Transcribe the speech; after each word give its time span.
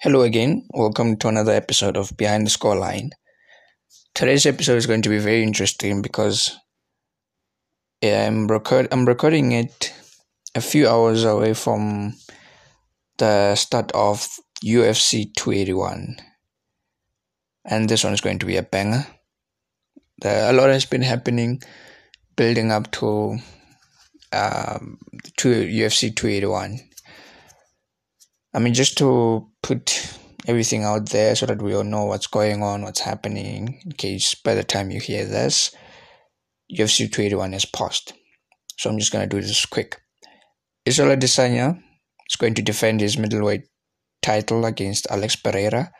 Hello 0.00 0.22
again. 0.22 0.68
Welcome 0.70 1.16
to 1.16 1.26
another 1.26 1.50
episode 1.50 1.96
of 1.96 2.16
Behind 2.16 2.46
the 2.46 2.50
Scoreline. 2.50 3.10
Today's 4.14 4.46
episode 4.46 4.76
is 4.76 4.86
going 4.86 5.02
to 5.02 5.08
be 5.08 5.18
very 5.18 5.42
interesting 5.42 6.02
because 6.02 6.56
I'm 8.00 8.46
record 8.46 8.86
I'm 8.92 9.06
recording 9.06 9.50
it 9.50 9.92
a 10.54 10.60
few 10.60 10.86
hours 10.86 11.24
away 11.24 11.52
from 11.52 12.14
the 13.16 13.56
start 13.56 13.90
of 13.90 14.24
UFC 14.64 15.34
281, 15.34 16.18
and 17.64 17.88
this 17.88 18.04
one 18.04 18.12
is 18.12 18.20
going 18.20 18.38
to 18.38 18.46
be 18.46 18.56
a 18.56 18.62
banger. 18.62 19.04
A 20.24 20.52
lot 20.52 20.70
has 20.70 20.86
been 20.86 21.02
happening, 21.02 21.60
building 22.36 22.70
up 22.70 22.88
to 22.92 23.38
um, 24.32 24.98
to 25.38 25.48
UFC 25.48 26.14
281 26.14 26.87
I 28.54 28.58
mean, 28.60 28.74
just 28.74 28.96
to 28.98 29.46
put 29.62 30.18
everything 30.46 30.82
out 30.82 31.10
there 31.10 31.36
so 31.36 31.46
that 31.46 31.60
we 31.60 31.74
all 31.74 31.84
know 31.84 32.06
what's 32.06 32.26
going 32.26 32.62
on, 32.62 32.82
what's 32.82 33.00
happening, 33.00 33.80
in 33.84 33.92
case 33.92 34.34
by 34.34 34.54
the 34.54 34.64
time 34.64 34.90
you 34.90 35.00
hear 35.00 35.26
this, 35.26 35.74
UFC 36.72 37.10
281 37.10 37.52
has 37.52 37.64
passed. 37.66 38.14
So 38.78 38.88
I'm 38.88 38.98
just 38.98 39.12
going 39.12 39.28
to 39.28 39.36
do 39.36 39.42
this 39.42 39.66
quick. 39.66 40.00
Israel 40.86 41.16
Adesanya 41.16 41.78
is 42.28 42.36
going 42.36 42.54
to 42.54 42.62
defend 42.62 43.00
his 43.00 43.18
middleweight 43.18 43.64
title 44.22 44.64
against 44.64 45.06
Alex 45.10 45.36
Pereira. 45.36 45.92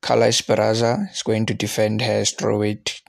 Carla 0.00 0.28
Esparza 0.28 1.10
is 1.12 1.22
going 1.22 1.46
to 1.46 1.54
defend 1.54 2.02
her 2.02 2.22
strawweight 2.22 3.00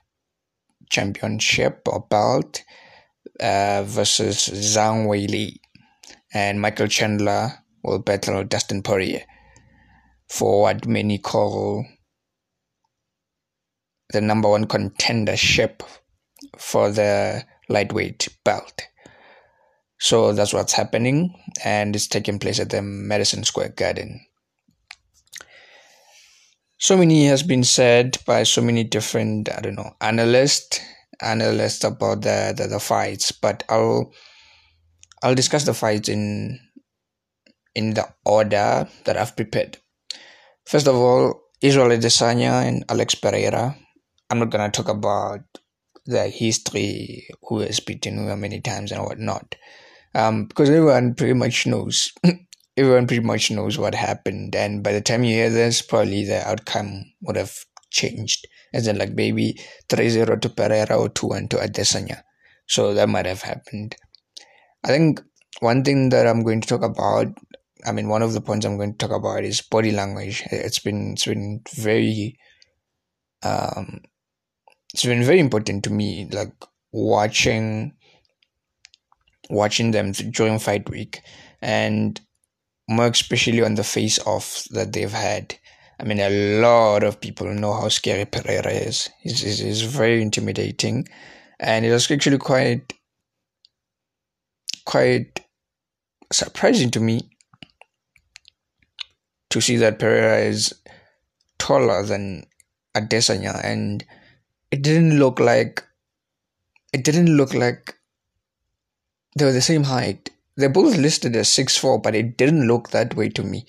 championship 0.90 1.82
or 1.88 2.06
belt 2.10 2.64
uh, 3.40 3.84
versus 3.84 4.50
Zhang 4.50 5.08
Weili. 5.08 5.58
And 6.34 6.60
Michael 6.60 6.88
Chandler 6.88 7.63
will 7.84 8.00
battle 8.00 8.44
Dustin 8.44 8.82
Poirier 8.82 9.24
for 10.30 10.62
what 10.62 10.88
many 10.88 11.18
call 11.18 11.86
the 14.12 14.22
number 14.22 14.50
one 14.50 14.66
contendership 14.66 15.82
for 16.58 16.90
the 16.92 17.44
lightweight 17.70 18.30
belt. 18.44 18.88
So 20.00 20.34
that's 20.34 20.54
what's 20.54 20.74
happening, 20.74 21.34
and 21.64 21.96
it's 21.96 22.08
taking 22.08 22.40
place 22.40 22.60
at 22.60 22.70
the 22.70 22.82
Madison 22.82 23.44
Square 23.44 23.70
Garden. 23.70 24.26
So 26.78 26.98
many 26.98 27.28
has 27.28 27.44
been 27.44 27.64
said 27.64 28.18
by 28.26 28.44
so 28.44 28.62
many 28.62 28.84
different, 28.84 29.50
I 29.50 29.62
don't 29.62 29.76
know, 29.76 29.96
analysts, 30.02 30.82
analysts 31.22 31.86
about 31.86 32.22
the, 32.24 32.54
the, 32.56 32.68
the 32.68 32.80
fights, 32.80 33.32
but 33.32 33.64
I'll 33.70 34.12
I'll 35.24 35.36
discuss 35.36 35.64
the 35.64 35.74
fights 35.74 36.10
in 36.10 36.60
in 37.76 37.94
the 37.94 38.08
order 38.26 38.88
that 39.06 39.18
I've 39.18 39.36
prepared. 39.36 39.78
First 40.66 40.88
of 40.88 40.96
all, 40.96 41.42
Israel 41.62 41.90
Adesanya 41.90 42.68
and 42.68 42.86
Alex 42.90 43.16
Pereira. 43.16 43.76
I'm 44.30 44.40
not 44.40 44.50
gonna 44.50 44.72
talk 44.72 44.90
about 44.90 45.42
the 46.06 46.28
history, 46.28 47.28
who 47.44 47.60
has 47.60 47.80
beaten 47.80 48.18
who 48.18 48.36
many 48.36 48.60
times 48.60 48.92
and 48.92 49.04
whatnot, 49.04 49.56
um, 50.16 50.46
because 50.46 50.70
everyone 50.70 51.16
pretty 51.16 51.34
much 51.34 51.66
knows. 51.66 52.12
everyone 52.78 53.08
pretty 53.08 53.24
much 53.24 53.52
knows 53.52 53.78
what 53.78 53.96
happened, 53.96 54.56
and 54.56 54.84
by 54.84 54.92
the 54.92 55.02
time 55.02 55.24
you 55.24 55.36
hear 55.36 55.50
this, 55.50 55.82
probably 55.82 56.26
the 56.26 56.46
outcome 56.48 57.06
would 57.22 57.36
have 57.36 57.56
changed. 57.92 58.48
As 58.74 58.88
in, 58.88 58.98
like 58.98 59.14
maybe 59.14 59.60
3-0 59.88 60.42
to 60.42 60.50
Pereira 60.50 60.98
or 60.98 61.08
2-1 61.08 61.52
to 61.52 61.58
Adesanya. 61.58 62.24
So 62.68 62.94
that 62.96 63.08
might 63.08 63.28
have 63.28 63.44
happened. 63.44 63.96
I 64.84 64.88
think 64.88 65.22
one 65.60 65.84
thing 65.84 66.10
that 66.10 66.26
I'm 66.26 66.42
going 66.44 66.62
to 66.62 66.68
talk 66.68 66.82
about 66.82 67.28
I 67.86 67.92
mean, 67.92 68.08
one 68.08 68.22
of 68.22 68.34
the 68.34 68.42
points 68.42 68.66
I'm 68.66 68.78
going 68.78 68.94
to 68.94 68.98
talk 68.98 69.16
about 69.16 69.44
is 69.44 69.62
body 69.62 69.92
language. 69.92 70.44
It's 70.52 70.80
been 70.80 71.14
it's 71.14 71.26
been 71.26 71.62
very 71.76 72.38
um, 73.44 74.02
it's 74.94 75.06
been 75.06 75.24
very 75.24 75.40
important 75.40 75.84
to 75.86 75.90
me, 75.90 76.28
like 76.32 76.54
watching 76.92 77.94
watching 79.50 79.92
them 79.92 80.12
during 80.12 80.60
fight 80.60 80.90
week, 80.90 81.22
and 81.62 82.20
more 82.88 83.08
especially 83.08 83.64
on 83.64 83.76
the 83.76 83.84
face 83.84 84.20
off 84.26 84.66
that 84.72 84.94
they've 84.94 85.12
had. 85.12 85.56
I 86.00 86.06
mean, 86.06 86.20
a 86.20 86.60
lot 86.60 87.04
of 87.04 87.22
people 87.22 87.54
know 87.54 87.74
how 87.74 87.88
scary 87.90 88.26
Pereira 88.26 88.72
is. 88.72 89.10
He's, 89.22 89.42
he's, 89.42 89.60
he's 89.60 89.82
very 89.84 90.22
intimidating, 90.22 91.08
and 91.60 91.86
it 91.86 91.92
was 91.92 92.10
actually 92.10 92.40
quite 92.40 92.94
quite 94.86 95.40
surprising 96.32 96.92
to 96.92 97.00
me 97.00 97.22
to 99.54 99.62
see 99.62 99.78
that 99.78 100.00
Pereira 100.00 100.40
is 100.40 100.74
taller 101.60 102.04
than 102.04 102.46
Adesanya, 102.96 103.64
and 103.64 104.04
it 104.72 104.82
didn't 104.82 105.18
look 105.18 105.40
like 105.40 105.84
it 106.92 107.04
didn't 107.04 107.38
look 107.38 107.54
like 107.54 107.96
they 109.38 109.46
were 109.46 109.52
the 109.52 109.62
same 109.62 109.84
height. 109.84 110.30
They're 110.58 110.70
both 110.70 110.98
listed 110.98 111.36
as 111.36 111.50
six 111.50 111.78
four, 111.78 112.00
but 112.00 112.14
it 112.14 112.38
didn't 112.38 112.68
look 112.68 112.90
that 112.90 113.16
way 113.16 113.30
to 113.30 113.44
me. 113.44 113.66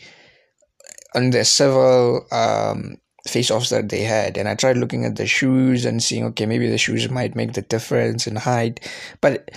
And 1.15 1.33
there's 1.33 1.49
several 1.49 2.27
um, 2.33 2.97
face-offs 3.29 3.71
that 3.71 3.89
they 3.89 4.03
had, 4.03 4.37
and 4.37 4.49
I 4.49 4.55
tried 4.55 4.77
looking 4.77 5.05
at 5.05 5.17
the 5.17 5.27
shoes 5.27 5.85
and 5.85 6.03
seeing, 6.03 6.25
okay, 6.25 6.45
maybe 6.45 6.69
the 6.69 6.77
shoes 6.77 7.09
might 7.09 7.37
make 7.37 7.53
the 7.53 7.63
difference 7.63 8.27
in 8.27 8.37
height, 8.37 8.81
but 9.21 9.51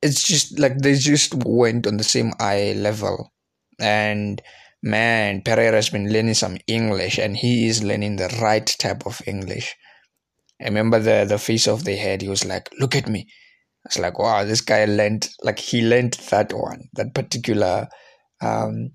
it's 0.00 0.22
just 0.22 0.58
like 0.58 0.78
they 0.78 0.94
just 0.94 1.34
went 1.44 1.86
on 1.86 1.96
the 1.96 2.04
same 2.04 2.32
eye 2.38 2.74
level, 2.76 3.32
and 3.78 4.40
man, 4.82 5.42
Pereira 5.42 5.76
has 5.76 5.90
been 5.90 6.12
learning 6.12 6.34
some 6.34 6.58
English 6.66 7.18
and 7.18 7.36
he 7.36 7.66
is 7.66 7.82
learning 7.82 8.16
the 8.16 8.34
right 8.40 8.66
type 8.66 9.06
of 9.06 9.20
English. 9.26 9.76
I 10.60 10.64
remember 10.64 10.98
the, 10.98 11.24
the 11.28 11.38
face 11.38 11.66
of 11.66 11.84
the 11.84 11.96
head, 11.96 12.22
he 12.22 12.28
was 12.28 12.44
like, 12.44 12.70
look 12.78 12.94
at 12.94 13.08
me. 13.08 13.26
I 13.86 13.88
was 13.88 13.98
like, 13.98 14.18
wow, 14.18 14.44
this 14.44 14.60
guy 14.60 14.84
learned, 14.84 15.28
like 15.42 15.58
he 15.58 15.82
learned 15.82 16.14
that 16.30 16.52
one, 16.52 16.88
that 16.94 17.14
particular, 17.14 17.88
um, 18.42 18.90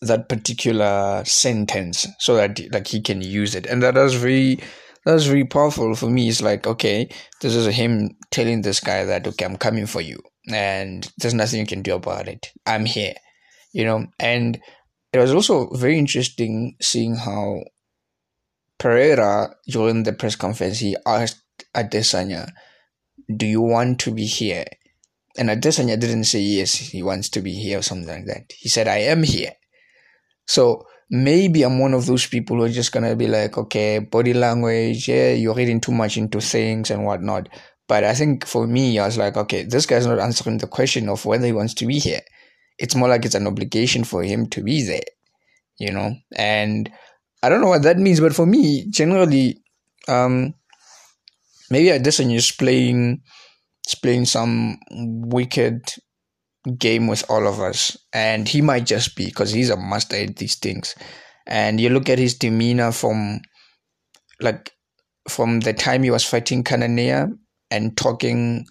that 0.00 0.28
particular 0.28 1.24
sentence 1.24 2.06
so 2.20 2.36
that 2.36 2.60
like 2.72 2.86
he 2.86 3.00
can 3.00 3.20
use 3.20 3.56
it. 3.56 3.66
And 3.66 3.82
that 3.82 3.94
was 3.94 4.14
very, 4.14 4.56
that 5.04 5.14
was 5.14 5.26
very 5.26 5.44
powerful 5.44 5.94
for 5.96 6.08
me. 6.08 6.28
It's 6.28 6.40
like, 6.40 6.66
okay, 6.66 7.08
this 7.40 7.56
is 7.56 7.66
him 7.74 8.10
telling 8.30 8.62
this 8.62 8.78
guy 8.78 9.04
that, 9.04 9.26
okay, 9.26 9.44
I'm 9.44 9.56
coming 9.56 9.86
for 9.86 10.00
you 10.00 10.20
and 10.48 11.10
there's 11.18 11.34
nothing 11.34 11.58
you 11.58 11.66
can 11.66 11.82
do 11.82 11.94
about 11.94 12.28
it. 12.28 12.52
I'm 12.66 12.84
here 12.84 13.14
you 13.78 13.84
know, 13.84 14.08
and 14.18 14.60
it 15.12 15.18
was 15.18 15.32
also 15.32 15.70
very 15.70 15.96
interesting 15.98 16.74
seeing 16.82 17.14
how 17.14 17.62
Pereira 18.76 19.54
during 19.68 20.02
the 20.02 20.12
press 20.12 20.34
conference 20.34 20.80
he 20.80 20.96
asked 21.06 21.44
Adesanya, 21.76 22.50
"Do 23.30 23.46
you 23.46 23.60
want 23.60 24.00
to 24.00 24.10
be 24.10 24.26
here?" 24.26 24.64
And 25.38 25.48
Adesanya 25.48 25.96
didn't 25.98 26.24
say 26.24 26.40
yes, 26.40 26.74
he 26.74 27.04
wants 27.04 27.28
to 27.30 27.40
be 27.40 27.52
here 27.52 27.78
or 27.78 27.82
something 27.82 28.08
like 28.08 28.26
that. 28.26 28.52
He 28.58 28.68
said, 28.68 28.88
"I 28.88 28.98
am 29.14 29.22
here." 29.22 29.52
So 30.44 30.84
maybe 31.08 31.62
I'm 31.62 31.78
one 31.78 31.94
of 31.94 32.06
those 32.06 32.26
people 32.26 32.56
who 32.56 32.64
are 32.64 32.78
just 32.80 32.90
gonna 32.90 33.14
be 33.14 33.28
like, 33.28 33.56
okay, 33.56 34.00
body 34.00 34.34
language, 34.34 35.06
yeah, 35.06 35.30
you're 35.34 35.54
reading 35.54 35.80
too 35.80 35.92
much 35.92 36.16
into 36.16 36.40
things 36.40 36.90
and 36.90 37.04
whatnot. 37.04 37.48
But 37.86 38.02
I 38.02 38.14
think 38.14 38.44
for 38.44 38.66
me, 38.66 38.98
I 38.98 39.06
was 39.06 39.16
like, 39.16 39.36
okay, 39.36 39.62
this 39.62 39.86
guy's 39.86 40.06
not 40.06 40.18
answering 40.18 40.58
the 40.58 40.66
question 40.66 41.08
of 41.08 41.24
whether 41.24 41.46
he 41.46 41.52
wants 41.52 41.74
to 41.74 41.86
be 41.86 42.00
here 42.00 42.22
it's 42.78 42.94
more 42.94 43.08
like 43.08 43.24
it's 43.24 43.34
an 43.34 43.46
obligation 43.46 44.04
for 44.04 44.22
him 44.22 44.46
to 44.50 44.62
be 44.62 44.82
there, 44.84 45.00
you 45.78 45.92
know. 45.92 46.14
And 46.36 46.90
I 47.42 47.48
don't 47.48 47.60
know 47.60 47.68
what 47.68 47.82
that 47.82 47.98
means, 47.98 48.20
but 48.20 48.34
for 48.34 48.46
me, 48.46 48.86
generally, 48.90 49.62
um, 50.08 50.54
maybe 51.70 51.88
Adesanya 51.88 52.36
is 52.36 52.52
playing, 52.52 53.22
is 53.86 53.94
playing 53.94 54.24
some 54.26 54.78
wicked 54.90 55.82
game 56.78 57.06
with 57.06 57.24
all 57.30 57.46
of 57.46 57.60
us, 57.60 57.96
and 58.12 58.48
he 58.48 58.60
might 58.60 58.86
just 58.86 59.16
be 59.16 59.26
because 59.26 59.50
he's 59.50 59.70
a 59.70 59.76
master 59.76 60.16
at 60.16 60.36
these 60.36 60.56
things. 60.56 60.94
And 61.46 61.80
you 61.80 61.88
look 61.88 62.08
at 62.08 62.18
his 62.18 62.34
demeanor 62.34 62.92
from, 62.92 63.40
like, 64.40 64.72
from 65.28 65.60
the 65.60 65.72
time 65.72 66.02
he 66.02 66.10
was 66.10 66.24
fighting 66.24 66.62
Cannonier 66.62 67.30
and 67.70 67.96
talking 67.96 68.66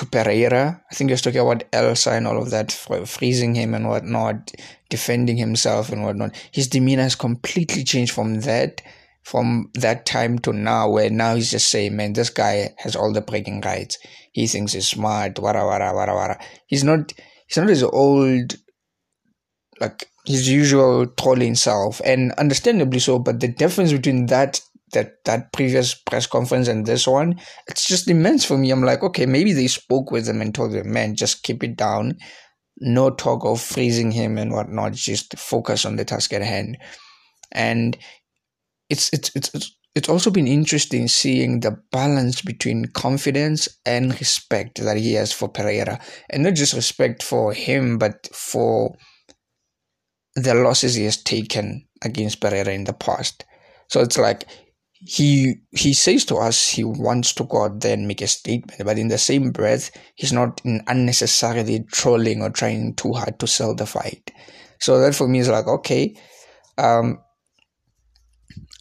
to 0.00 0.06
Pereira. 0.06 0.82
I 0.90 0.94
think 0.94 1.10
he 1.10 1.12
was 1.12 1.20
talking 1.20 1.40
about 1.40 1.64
Elsa 1.72 2.12
and 2.12 2.26
all 2.26 2.40
of 2.40 2.50
that, 2.50 2.72
freezing 2.72 3.54
him 3.54 3.74
and 3.74 3.86
whatnot, 3.86 4.50
defending 4.88 5.36
himself 5.36 5.90
and 5.90 6.02
whatnot. 6.02 6.34
His 6.52 6.68
demeanor 6.68 7.02
has 7.02 7.14
completely 7.14 7.84
changed 7.84 8.12
from 8.12 8.40
that, 8.40 8.80
from 9.22 9.70
that 9.74 10.06
time 10.06 10.38
to 10.40 10.54
now, 10.54 10.88
where 10.88 11.10
now 11.10 11.34
he's 11.34 11.50
just 11.50 11.68
saying, 11.68 11.96
man, 11.96 12.14
this 12.14 12.30
guy 12.30 12.70
has 12.78 12.96
all 12.96 13.12
the 13.12 13.20
breaking 13.20 13.60
rights. 13.60 13.98
He 14.32 14.46
thinks 14.46 14.72
he's 14.72 14.88
smart, 14.88 15.34
wara 15.34 15.62
wara 15.62 15.92
wara 15.92 16.14
wara. 16.14 16.42
He's 16.66 16.82
not, 16.82 17.12
he's 17.46 17.58
not 17.58 17.68
his 17.68 17.82
old, 17.82 18.54
like 19.80 20.08
his 20.24 20.48
usual 20.48 21.08
trolling 21.08 21.56
self, 21.56 22.00
and 22.06 22.32
understandably 22.32 23.00
so. 23.00 23.18
But 23.18 23.40
the 23.40 23.48
difference 23.48 23.92
between 23.92 24.26
that 24.26 24.62
that 24.92 25.24
that 25.24 25.52
previous 25.52 25.94
press 25.94 26.26
conference 26.26 26.68
and 26.68 26.86
this 26.86 27.06
one, 27.06 27.40
it's 27.68 27.86
just 27.86 28.08
immense 28.08 28.44
for 28.44 28.58
me. 28.58 28.70
I'm 28.70 28.82
like, 28.84 29.02
okay, 29.02 29.26
maybe 29.26 29.52
they 29.52 29.68
spoke 29.68 30.10
with 30.10 30.26
them 30.26 30.40
and 30.40 30.54
told 30.54 30.72
them, 30.72 30.92
man, 30.92 31.16
just 31.16 31.42
keep 31.42 31.62
it 31.64 31.76
down. 31.76 32.18
no 32.80 33.10
talk 33.10 33.44
of 33.44 33.60
freezing 33.60 34.10
him 34.10 34.38
and 34.38 34.52
whatnot. 34.52 34.92
Just 34.94 35.38
focus 35.38 35.84
on 35.84 35.96
the 35.96 36.04
task 36.04 36.32
at 36.32 36.42
hand, 36.42 36.78
and 37.52 37.96
it's 38.88 39.10
it's 39.12 39.30
it's 39.34 39.76
it's 39.94 40.08
also 40.08 40.30
been 40.30 40.46
interesting 40.48 41.08
seeing 41.08 41.60
the 41.60 41.76
balance 41.92 42.42
between 42.42 42.86
confidence 42.86 43.68
and 43.84 44.18
respect 44.20 44.80
that 44.82 44.96
he 44.96 45.14
has 45.14 45.32
for 45.32 45.48
Pereira, 45.48 46.00
and 46.30 46.42
not 46.42 46.54
just 46.54 46.74
respect 46.74 47.22
for 47.22 47.52
him, 47.52 47.98
but 47.98 48.28
for 48.32 48.94
the 50.36 50.54
losses 50.54 50.94
he 50.94 51.04
has 51.04 51.22
taken 51.22 51.86
against 52.02 52.40
Pereira 52.40 52.72
in 52.72 52.84
the 52.84 52.92
past. 52.92 53.44
So 53.88 54.00
it's 54.00 54.18
like 54.18 54.44
he 55.06 55.54
he 55.70 55.94
says 55.94 56.24
to 56.26 56.36
us 56.36 56.68
he 56.68 56.84
wants 56.84 57.32
to 57.34 57.44
go 57.44 57.64
out 57.64 57.80
there 57.80 57.94
and 57.94 58.06
make 58.06 58.20
a 58.20 58.26
statement, 58.26 58.84
but 58.84 58.98
in 58.98 59.08
the 59.08 59.18
same 59.18 59.50
breath, 59.50 59.90
he's 60.14 60.32
not 60.32 60.60
unnecessarily 60.64 61.84
trolling 61.90 62.42
or 62.42 62.50
trying 62.50 62.94
too 62.94 63.12
hard 63.12 63.38
to 63.38 63.46
sell 63.46 63.74
the 63.74 63.86
fight. 63.86 64.30
So 64.78 65.00
that 65.00 65.14
for 65.14 65.26
me 65.26 65.38
is 65.38 65.48
like 65.48 65.66
okay, 65.66 66.16
um, 66.76 67.18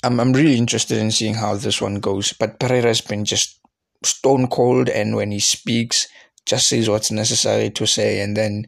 I'm 0.04 0.20
I'm 0.20 0.34
really 0.34 0.58
interested 0.58 0.98
in 0.98 1.12
seeing 1.12 1.36
how 1.36 1.56
this 1.56 1.82
one 1.82 1.96
goes. 1.96 2.34
But 2.34 2.60
Pereira's 2.60 3.02
been 3.02 3.24
just 3.24 3.60
stone 4.04 4.48
cold, 4.48 4.90
and 4.90 5.16
when 5.16 5.32
he 5.32 5.40
speaks, 5.40 6.08
just 6.46 6.68
says 6.68 6.90
what's 6.90 7.12
necessary 7.12 7.70
to 7.72 7.88
say, 7.88 8.20
and 8.20 8.36
then 8.36 8.66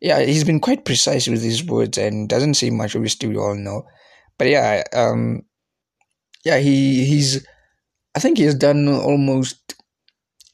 yeah, 0.00 0.20
he's 0.20 0.44
been 0.44 0.60
quite 0.60 0.84
precise 0.84 1.28
with 1.28 1.42
his 1.42 1.64
words 1.64 1.96
and 1.96 2.28
doesn't 2.28 2.54
say 2.54 2.68
much. 2.68 2.94
Obviously, 2.94 3.28
we 3.28 3.38
all 3.38 3.54
know, 3.54 3.84
but 4.38 4.48
yeah, 4.48 4.82
um, 4.94 5.42
yeah, 6.44 6.58
he 6.58 7.04
he's 7.04 7.46
I 8.14 8.20
think 8.20 8.38
he's 8.38 8.54
done 8.54 8.88
almost 8.88 9.74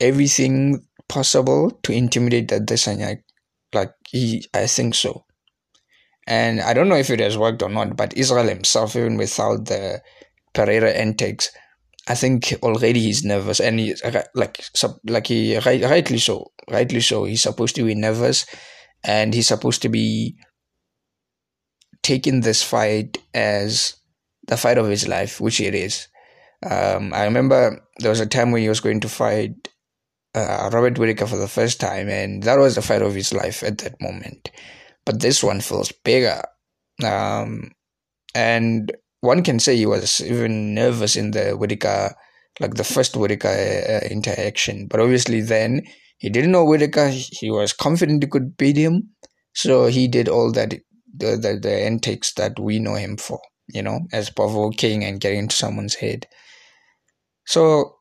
everything 0.00 0.84
possible 1.08 1.70
to 1.82 1.92
intimidate 1.92 2.48
Adesanya. 2.48 3.18
Like 3.72 3.92
he, 4.08 4.46
I 4.54 4.66
think 4.66 4.94
so. 4.94 5.24
And 6.26 6.60
I 6.60 6.74
don't 6.74 6.88
know 6.88 6.96
if 6.96 7.10
it 7.10 7.20
has 7.20 7.38
worked 7.38 7.62
or 7.62 7.68
not, 7.68 7.96
but 7.96 8.16
Israel 8.16 8.48
himself, 8.48 8.96
even 8.96 9.16
without 9.16 9.66
the 9.66 10.02
Pereira 10.54 10.90
antics, 10.90 11.50
I 12.08 12.14
think 12.14 12.54
already 12.62 13.00
he's 13.00 13.24
nervous, 13.24 13.60
and 13.60 13.78
he 13.78 13.94
like 14.34 14.64
like 15.04 15.26
he 15.26 15.58
right, 15.58 15.82
rightly 15.82 16.18
so, 16.18 16.52
rightly 16.70 17.00
so. 17.00 17.24
He's 17.24 17.42
supposed 17.42 17.74
to 17.76 17.84
be 17.84 17.94
nervous, 17.94 18.46
and 19.04 19.34
he's 19.34 19.48
supposed 19.48 19.82
to 19.82 19.88
be 19.88 20.36
taking 22.02 22.40
this 22.40 22.62
fight 22.62 23.18
as 23.34 23.95
the 24.46 24.56
fight 24.56 24.78
of 24.78 24.86
his 24.86 25.06
life, 25.08 25.40
which 25.40 25.60
it 25.60 25.74
is. 25.74 26.08
Um, 26.64 27.12
I 27.12 27.24
remember 27.24 27.80
there 27.98 28.10
was 28.10 28.20
a 28.20 28.26
time 28.26 28.52
when 28.52 28.62
he 28.62 28.68
was 28.68 28.80
going 28.80 29.00
to 29.00 29.08
fight 29.08 29.68
uh, 30.34 30.70
Robert 30.72 30.98
Whittaker 30.98 31.26
for 31.26 31.36
the 31.36 31.48
first 31.48 31.80
time, 31.80 32.08
and 32.08 32.42
that 32.44 32.58
was 32.58 32.74
the 32.74 32.82
fight 32.82 33.02
of 33.02 33.14
his 33.14 33.32
life 33.32 33.62
at 33.62 33.78
that 33.78 34.00
moment. 34.00 34.50
But 35.04 35.20
this 35.20 35.42
one 35.42 35.60
feels 35.60 35.92
bigger. 36.04 36.42
Um, 37.04 37.72
and 38.34 38.92
one 39.20 39.42
can 39.42 39.58
say 39.58 39.76
he 39.76 39.86
was 39.86 40.20
even 40.20 40.74
nervous 40.74 41.16
in 41.16 41.30
the 41.30 41.52
Whittaker, 41.52 42.14
like 42.60 42.74
the 42.74 42.84
first 42.84 43.16
Whittaker 43.16 43.48
uh, 43.48 44.06
interaction. 44.08 44.86
But 44.88 45.00
obviously, 45.00 45.40
then 45.40 45.82
he 46.18 46.30
didn't 46.30 46.52
know 46.52 46.64
Whittaker. 46.64 47.08
He 47.10 47.50
was 47.50 47.72
confident 47.72 48.22
he 48.22 48.28
could 48.28 48.56
beat 48.56 48.76
him. 48.76 49.10
So 49.54 49.86
he 49.86 50.06
did 50.08 50.28
all 50.28 50.52
that, 50.52 50.70
the, 51.16 51.36
the, 51.36 51.58
the 51.60 51.72
antics 51.72 52.34
that 52.34 52.58
we 52.58 52.78
know 52.78 52.94
him 52.94 53.16
for 53.16 53.40
you 53.68 53.82
know, 53.82 54.06
as 54.12 54.30
provoking 54.30 55.04
and 55.04 55.20
getting 55.20 55.40
into 55.40 55.56
someone's 55.56 55.94
head. 55.94 56.26
So 57.46 57.96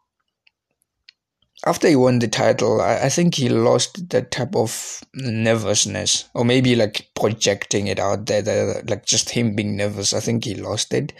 after 1.65 1.87
he 1.87 1.95
won 1.95 2.19
the 2.19 2.27
title, 2.27 2.81
I, 2.81 3.03
I 3.03 3.09
think 3.09 3.35
he 3.35 3.49
lost 3.49 4.09
that 4.09 4.31
type 4.31 4.55
of 4.55 5.03
nervousness, 5.15 6.29
or 6.33 6.45
maybe 6.45 6.75
like 6.75 7.09
projecting 7.15 7.87
it 7.87 7.99
out 7.99 8.27
there, 8.27 8.41
the, 8.41 8.83
like 8.87 9.05
just 9.05 9.29
him 9.29 9.55
being 9.55 9.75
nervous. 9.75 10.13
I 10.13 10.19
think 10.19 10.43
he 10.43 10.55
lost 10.55 10.93
it. 10.93 11.13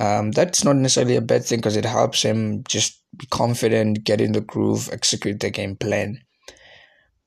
Um, 0.00 0.30
that's 0.30 0.64
not 0.64 0.76
necessarily 0.76 1.16
a 1.16 1.20
bad 1.20 1.44
thing 1.44 1.58
because 1.58 1.76
it 1.76 1.84
helps 1.84 2.22
him 2.22 2.64
just 2.66 3.02
be 3.16 3.26
confident, 3.26 4.04
get 4.04 4.22
in 4.22 4.32
the 4.32 4.40
groove, 4.40 4.88
execute 4.90 5.40
the 5.40 5.50
game 5.50 5.76
plan. 5.76 6.22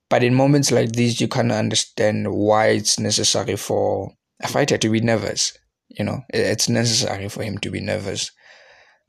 But 0.09 0.23
in 0.23 0.33
moments 0.33 0.71
like 0.71 0.93
these, 0.93 1.21
you 1.21 1.27
kind 1.27 1.51
of 1.51 1.57
understand 1.57 2.33
why 2.33 2.67
it's 2.67 2.99
necessary 2.99 3.55
for 3.55 4.11
a 4.41 4.47
fighter 4.47 4.77
to 4.77 4.89
be 4.89 5.01
nervous. 5.01 5.55
You 5.89 6.05
know, 6.05 6.21
it's 6.29 6.67
necessary 6.69 7.29
for 7.29 7.43
him 7.43 7.57
to 7.59 7.71
be 7.71 7.79
nervous. 7.79 8.31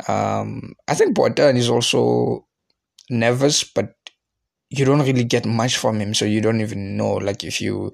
Um, 0.09 0.75
I 0.89 0.95
think 0.95 1.17
Poatan 1.17 1.57
is 1.57 1.71
also 1.71 2.47
nervous, 3.11 3.65
but 3.65 3.95
you 4.71 4.85
don't 4.85 5.01
really 5.01 5.25
get 5.25 5.47
much 5.47 5.77
from 5.77 6.01
him, 6.01 6.15
so 6.15 6.25
you 6.25 6.41
don't 6.41 6.61
even 6.61 6.97
know. 6.97 7.15
Like 7.15 7.45
if 7.45 7.61
you, 7.61 7.93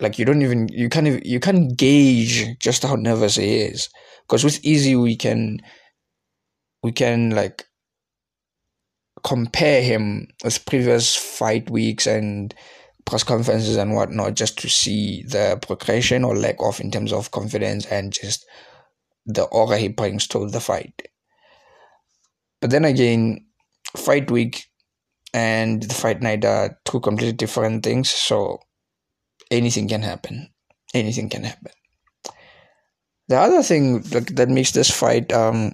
like 0.00 0.18
you 0.18 0.24
don't 0.24 0.42
even 0.42 0.68
you 0.68 0.88
can't 0.88 1.06
even, 1.06 1.22
you 1.24 1.40
can't 1.40 1.76
gauge 1.76 2.58
just 2.58 2.82
how 2.84 2.94
nervous 2.94 3.36
he 3.36 3.56
is. 3.56 3.88
Because 4.22 4.44
with 4.44 4.64
Izzy, 4.64 4.96
we 4.96 5.16
can, 5.16 5.58
we 6.82 6.92
can 6.92 7.30
like 7.30 7.64
compare 9.24 9.82
him 9.82 10.28
with 10.44 10.64
previous 10.66 11.16
fight 11.16 11.70
weeks 11.70 12.06
and 12.06 12.54
press 13.04 13.22
conferences 13.24 13.76
and 13.76 13.94
whatnot 13.94 14.34
just 14.34 14.58
to 14.58 14.68
see 14.68 15.22
the 15.24 15.58
progression 15.62 16.24
or 16.24 16.36
lack 16.36 16.56
of 16.60 16.80
in 16.80 16.90
terms 16.90 17.12
of 17.12 17.30
confidence 17.30 17.86
and 17.86 18.12
just 18.12 18.46
the 19.26 19.44
aura 19.44 19.78
he 19.78 19.88
brings 19.88 20.26
to 20.28 20.48
the 20.48 20.60
fight. 20.60 21.08
But 22.60 22.70
then 22.70 22.84
again, 22.84 23.46
fight 23.96 24.30
week 24.30 24.66
and 25.34 25.82
the 25.82 25.94
fight 25.94 26.22
night 26.22 26.44
are 26.44 26.78
two 26.84 27.00
completely 27.00 27.32
different 27.32 27.82
things, 27.82 28.10
so 28.10 28.60
anything 29.50 29.88
can 29.88 30.02
happen. 30.02 30.48
Anything 30.94 31.28
can 31.28 31.44
happen. 31.44 31.72
The 33.28 33.38
other 33.38 33.62
thing 33.62 34.00
that 34.02 34.48
makes 34.48 34.72
this 34.72 34.90
fight 34.90 35.32
um, 35.32 35.72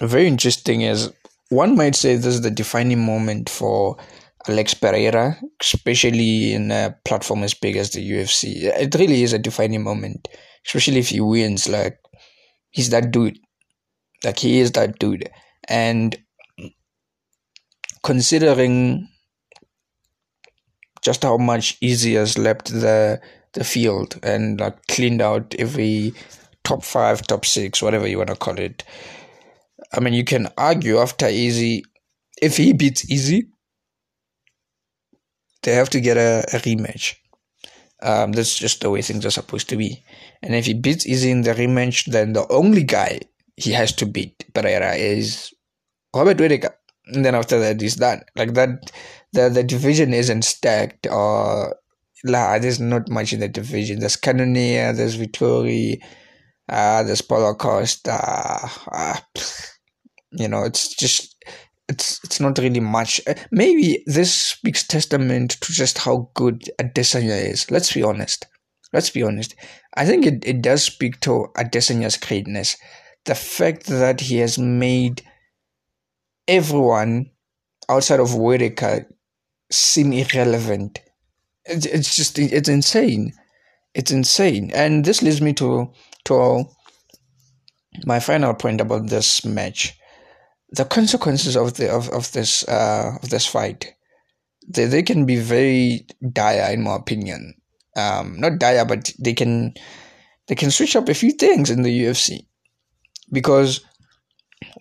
very 0.00 0.26
interesting 0.26 0.80
is 0.80 1.12
one 1.50 1.76
might 1.76 1.94
say 1.94 2.16
this 2.16 2.26
is 2.26 2.40
the 2.40 2.50
defining 2.50 3.04
moment 3.04 3.50
for 3.50 3.96
Alex 4.48 4.74
Pereira, 4.74 5.38
especially 5.60 6.52
in 6.52 6.70
a 6.70 6.94
platform 7.04 7.42
as 7.42 7.54
big 7.54 7.76
as 7.76 7.90
the 7.90 8.10
UFC. 8.10 8.64
It 8.64 8.94
really 8.94 9.22
is 9.22 9.32
a 9.32 9.38
defining 9.38 9.82
moment, 9.82 10.28
especially 10.66 10.98
if 10.98 11.08
he 11.08 11.20
wins. 11.20 11.68
Like, 11.68 11.98
he's 12.70 12.90
that 12.90 13.10
dude. 13.10 13.38
Like, 14.22 14.38
he 14.38 14.60
is 14.60 14.72
that 14.72 14.98
dude. 14.98 15.30
And 15.68 16.16
considering 18.02 19.08
just 21.00 21.22
how 21.22 21.36
much 21.36 21.78
has 21.82 22.38
left 22.38 22.68
the 22.68 23.20
the 23.54 23.64
field 23.64 24.18
and 24.22 24.60
like 24.60 24.86
cleaned 24.88 25.22
out 25.22 25.54
every 25.58 26.12
top 26.64 26.82
five, 26.84 27.26
top 27.26 27.44
six, 27.44 27.80
whatever 27.80 28.06
you 28.06 28.18
want 28.18 28.30
to 28.30 28.36
call 28.36 28.58
it. 28.58 28.84
I 29.92 30.00
mean, 30.00 30.12
you 30.12 30.24
can 30.24 30.48
argue 30.58 30.98
after 30.98 31.26
Izzy, 31.26 31.84
if 32.42 32.56
he 32.56 32.72
beats 32.72 33.08
Izzy, 33.10 33.48
they 35.64 35.74
have 35.74 35.90
to 35.90 36.00
get 36.00 36.16
a, 36.16 36.44
a 36.52 36.58
rematch. 36.60 37.16
Um, 38.02 38.32
that's 38.32 38.58
just 38.58 38.80
the 38.80 38.90
way 38.90 39.02
things 39.02 39.24
are 39.24 39.30
supposed 39.30 39.68
to 39.70 39.76
be. 39.76 40.04
And 40.42 40.54
if 40.54 40.66
he 40.66 40.74
beats 40.74 41.06
Izzy 41.06 41.30
in 41.30 41.42
the 41.42 41.54
rematch, 41.54 42.06
then 42.06 42.34
the 42.34 42.46
only 42.52 42.82
guy 42.82 43.20
he 43.56 43.72
has 43.72 43.92
to 43.96 44.06
beat 44.06 44.44
Pereira 44.54 44.94
is 44.94 45.52
Robert 46.14 46.38
Whittaker. 46.38 46.74
And 47.06 47.24
then 47.24 47.34
after 47.34 47.58
that, 47.58 47.80
he's 47.80 47.96
done. 47.96 48.22
Like 48.36 48.54
that, 48.54 48.92
the 49.32 49.48
the 49.48 49.62
division 49.62 50.14
isn't 50.14 50.42
stacked 50.42 51.06
or 51.06 51.76
la. 52.24 52.58
There's 52.58 52.80
not 52.80 53.08
much 53.08 53.32
in 53.32 53.40
the 53.40 53.48
division. 53.48 54.00
There's 54.00 54.16
Cannonier, 54.16 54.92
there's 54.92 55.16
Vettori, 55.16 55.98
uh, 56.68 57.02
there's 57.02 57.22
Paulo 57.22 57.54
Costa. 57.54 58.18
Uh, 58.90 59.16
you 60.32 60.48
know, 60.48 60.64
it's 60.64 60.94
just 60.94 61.33
it's 61.88 62.22
it's 62.24 62.40
not 62.40 62.58
really 62.58 62.80
much. 62.80 63.20
Uh, 63.26 63.34
maybe 63.50 64.02
this 64.06 64.32
speaks 64.34 64.86
testament 64.86 65.52
to 65.60 65.72
just 65.72 65.98
how 65.98 66.30
good 66.34 66.62
Adesanya 66.80 67.50
is. 67.50 67.70
Let's 67.70 67.92
be 67.92 68.02
honest. 68.02 68.46
Let's 68.92 69.10
be 69.10 69.22
honest. 69.22 69.54
I 69.94 70.06
think 70.06 70.24
it, 70.24 70.44
it 70.46 70.62
does 70.62 70.82
speak 70.82 71.20
to 71.20 71.48
Adesanya's 71.56 72.16
greatness. 72.16 72.76
The 73.24 73.34
fact 73.34 73.86
that 73.86 74.20
he 74.20 74.38
has 74.38 74.58
made 74.58 75.22
everyone 76.46 77.30
outside 77.88 78.20
of 78.20 78.34
Whittaker 78.34 79.06
seem 79.70 80.12
irrelevant. 80.12 81.00
It's, 81.64 81.86
it's 81.86 82.14
just 82.16 82.38
it's 82.38 82.68
insane. 82.68 83.32
It's 83.94 84.10
insane. 84.10 84.70
And 84.74 85.04
this 85.04 85.22
leads 85.22 85.40
me 85.40 85.52
to 85.54 85.90
to 86.26 86.64
my 88.06 88.20
final 88.20 88.54
point 88.54 88.80
about 88.80 89.08
this 89.08 89.44
match 89.44 89.96
the 90.76 90.84
consequences 90.84 91.56
of 91.56 91.74
the 91.74 91.90
of, 91.90 92.08
of 92.10 92.32
this 92.32 92.66
uh, 92.68 93.16
of 93.22 93.30
this 93.30 93.46
fight 93.46 93.94
they, 94.68 94.86
they 94.86 95.02
can 95.02 95.26
be 95.26 95.36
very 95.36 96.06
dire 96.32 96.72
in 96.72 96.82
my 96.82 96.96
opinion 96.96 97.54
um, 97.96 98.38
not 98.40 98.58
dire 98.58 98.84
but 98.84 99.12
they 99.18 99.34
can 99.34 99.72
they 100.48 100.54
can 100.54 100.70
switch 100.70 100.96
up 100.96 101.08
a 101.08 101.14
few 101.14 101.32
things 101.32 101.70
in 101.70 101.82
the 101.82 102.00
UFC 102.00 102.46
because 103.32 103.80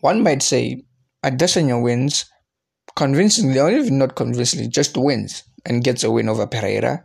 one 0.01 0.23
might 0.23 0.41
say 0.41 0.83
Adesanya 1.23 1.81
wins 1.81 2.25
convincingly 2.95 3.59
or 3.59 3.71
even 3.71 3.97
not 3.97 4.15
convincingly 4.15 4.67
just 4.67 4.97
wins 4.97 5.43
and 5.65 5.83
gets 5.83 6.03
a 6.03 6.11
win 6.11 6.29
over 6.29 6.45
Pereira 6.47 7.03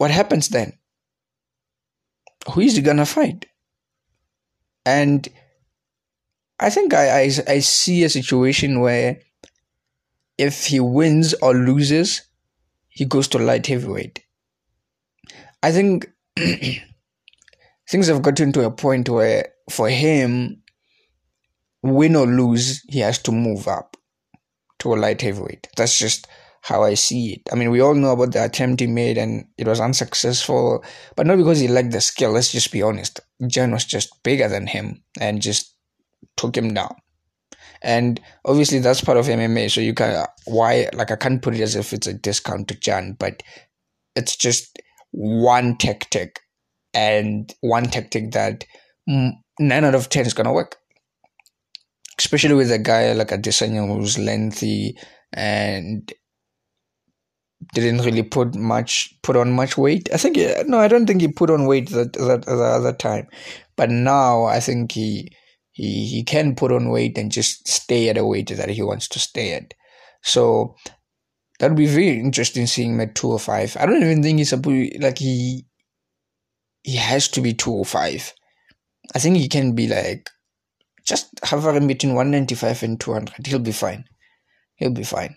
what 0.00 0.10
happens 0.10 0.48
then? 0.48 0.72
Who 2.54 2.62
is 2.62 2.74
he 2.74 2.80
gonna 2.80 3.04
fight? 3.04 3.44
And 4.86 5.28
I 6.60 6.68
think 6.68 6.92
I, 6.92 7.22
I, 7.22 7.30
I 7.48 7.58
see 7.60 8.04
a 8.04 8.10
situation 8.10 8.80
where 8.80 9.20
if 10.36 10.66
he 10.66 10.78
wins 10.78 11.34
or 11.42 11.54
loses, 11.54 12.22
he 12.88 13.06
goes 13.06 13.28
to 13.28 13.38
light 13.38 13.66
heavyweight. 13.66 14.22
I 15.62 15.72
think 15.72 16.10
things 17.88 18.08
have 18.08 18.22
gotten 18.22 18.52
to 18.52 18.66
a 18.66 18.70
point 18.70 19.08
where 19.08 19.48
for 19.70 19.88
him, 19.88 20.62
win 21.82 22.14
or 22.14 22.26
lose, 22.26 22.82
he 22.88 22.98
has 23.00 23.18
to 23.20 23.32
move 23.32 23.66
up 23.66 23.96
to 24.80 24.92
a 24.92 24.96
light 24.96 25.22
heavyweight. 25.22 25.68
That's 25.76 25.98
just 25.98 26.26
how 26.62 26.82
I 26.82 26.92
see 26.92 27.34
it. 27.34 27.48
I 27.50 27.54
mean, 27.54 27.70
we 27.70 27.80
all 27.80 27.94
know 27.94 28.12
about 28.12 28.32
the 28.32 28.44
attempt 28.44 28.80
he 28.80 28.86
made 28.86 29.16
and 29.16 29.46
it 29.56 29.66
was 29.66 29.80
unsuccessful, 29.80 30.84
but 31.16 31.26
not 31.26 31.38
because 31.38 31.58
he 31.58 31.68
lacked 31.68 31.92
the 31.92 32.02
skill. 32.02 32.32
Let's 32.32 32.52
just 32.52 32.70
be 32.70 32.82
honest. 32.82 33.20
Jan 33.46 33.70
was 33.72 33.86
just 33.86 34.22
bigger 34.22 34.48
than 34.48 34.66
him 34.66 35.02
and 35.18 35.40
just 35.40 35.74
took 36.36 36.56
him 36.56 36.74
down. 36.74 36.94
And 37.82 38.20
obviously, 38.44 38.78
that's 38.78 39.00
part 39.00 39.16
of 39.16 39.26
MMA. 39.26 39.70
So 39.70 39.80
you 39.80 39.94
can 39.94 40.26
why 40.46 40.88
like 40.92 41.10
I 41.10 41.16
can't 41.16 41.40
put 41.42 41.54
it 41.54 41.60
as 41.60 41.76
if 41.76 41.92
it's 41.92 42.06
a 42.06 42.14
discount 42.14 42.68
to 42.68 42.74
Jan, 42.74 43.16
but 43.18 43.42
it's 44.16 44.36
just 44.36 44.78
one 45.12 45.76
tactic 45.78 46.40
and 46.92 47.54
one 47.60 47.84
tactic 47.84 48.32
that 48.32 48.64
nine 49.06 49.84
out 49.84 49.94
of 49.94 50.08
ten 50.08 50.26
is 50.26 50.34
gonna 50.34 50.52
work. 50.52 50.76
Especially 52.18 52.54
with 52.54 52.70
a 52.70 52.78
guy 52.78 53.12
like 53.12 53.28
Adesanya 53.28 53.86
who's 53.86 54.18
lengthy 54.18 54.98
and 55.32 56.12
didn't 57.72 58.04
really 58.04 58.22
put 58.22 58.54
much 58.54 59.14
put 59.22 59.36
on 59.36 59.52
much 59.52 59.78
weight. 59.78 60.08
I 60.12 60.18
think 60.18 60.36
no, 60.66 60.78
I 60.78 60.88
don't 60.88 61.06
think 61.06 61.22
he 61.22 61.28
put 61.28 61.50
on 61.50 61.66
weight 61.66 61.88
that 61.90 62.12
that 62.14 62.44
the 62.44 62.52
other 62.52 62.92
time, 62.92 63.26
but 63.76 63.90
now 63.90 64.44
I 64.44 64.60
think 64.60 64.92
he 64.92 65.30
he 65.72 66.06
he 66.06 66.24
can 66.24 66.54
put 66.54 66.72
on 66.72 66.90
weight 66.90 67.16
and 67.18 67.32
just 67.32 67.68
stay 67.68 68.08
at 68.08 68.18
a 68.18 68.24
weight 68.24 68.48
that 68.48 68.68
he 68.68 68.82
wants 68.82 69.08
to 69.08 69.18
stay 69.18 69.54
at. 69.54 69.74
So 70.22 70.76
that 71.58 71.70
would 71.70 71.76
be 71.76 71.86
very 71.86 72.18
interesting 72.18 72.66
seeing 72.66 72.94
him 72.94 73.00
at 73.00 73.14
two 73.14 73.28
hundred 73.28 73.34
oh 73.34 73.38
five. 73.38 73.76
I 73.78 73.86
don't 73.86 74.02
even 74.02 74.22
think 74.22 74.38
he's 74.38 74.52
a 74.52 74.56
like 74.98 75.18
he 75.18 75.66
he 76.82 76.96
has 76.96 77.28
to 77.28 77.40
be 77.40 77.52
two 77.52 77.70
hundred 77.70 77.80
oh 77.80 77.84
five. 77.84 78.32
I 79.14 79.18
think 79.18 79.36
he 79.36 79.48
can 79.48 79.74
be 79.74 79.88
like 79.88 80.30
just 81.04 81.28
hovering 81.44 81.86
between 81.86 82.14
one 82.14 82.30
ninety 82.30 82.54
five 82.54 82.82
and 82.82 83.00
two 83.00 83.12
hundred. 83.12 83.46
He'll 83.46 83.58
be 83.58 83.72
fine. 83.72 84.04
He'll 84.76 84.90
be 84.90 85.04
fine 85.04 85.36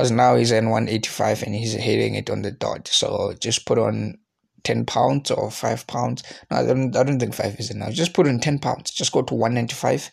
because 0.00 0.10
now 0.10 0.36
he's 0.36 0.52
in 0.52 0.70
185 0.70 1.42
and 1.42 1.54
he's 1.54 1.74
hitting 1.74 2.14
it 2.14 2.30
on 2.30 2.42
the 2.42 2.50
dot. 2.50 2.88
So 2.88 3.34
just 3.38 3.66
put 3.66 3.78
on 3.78 4.18
10 4.64 4.86
pounds 4.86 5.30
or 5.30 5.50
5 5.50 5.86
pounds. 5.86 6.22
No, 6.50 6.58
I 6.58 6.66
don't, 6.66 6.96
I 6.96 7.02
don't 7.02 7.18
think 7.18 7.34
5 7.34 7.56
is 7.58 7.70
enough. 7.70 7.92
Just 7.92 8.14
put 8.14 8.26
in 8.26 8.40
10 8.40 8.58
pounds. 8.58 8.90
Just 8.90 9.12
go 9.12 9.22
to 9.22 9.34
195 9.34 10.10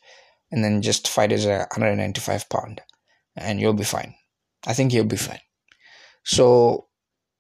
and 0.52 0.64
then 0.64 0.82
just 0.82 1.08
fight 1.08 1.32
as 1.32 1.46
a 1.46 1.68
195 1.72 2.50
pound 2.50 2.82
and 3.38 3.60
you'll 3.60 3.74
be 3.74 3.84
fine. 3.84 4.16
I 4.66 4.74
think 4.74 4.92
you'll 4.92 5.06
be 5.06 5.18
fine. 5.18 5.40
So 6.24 6.88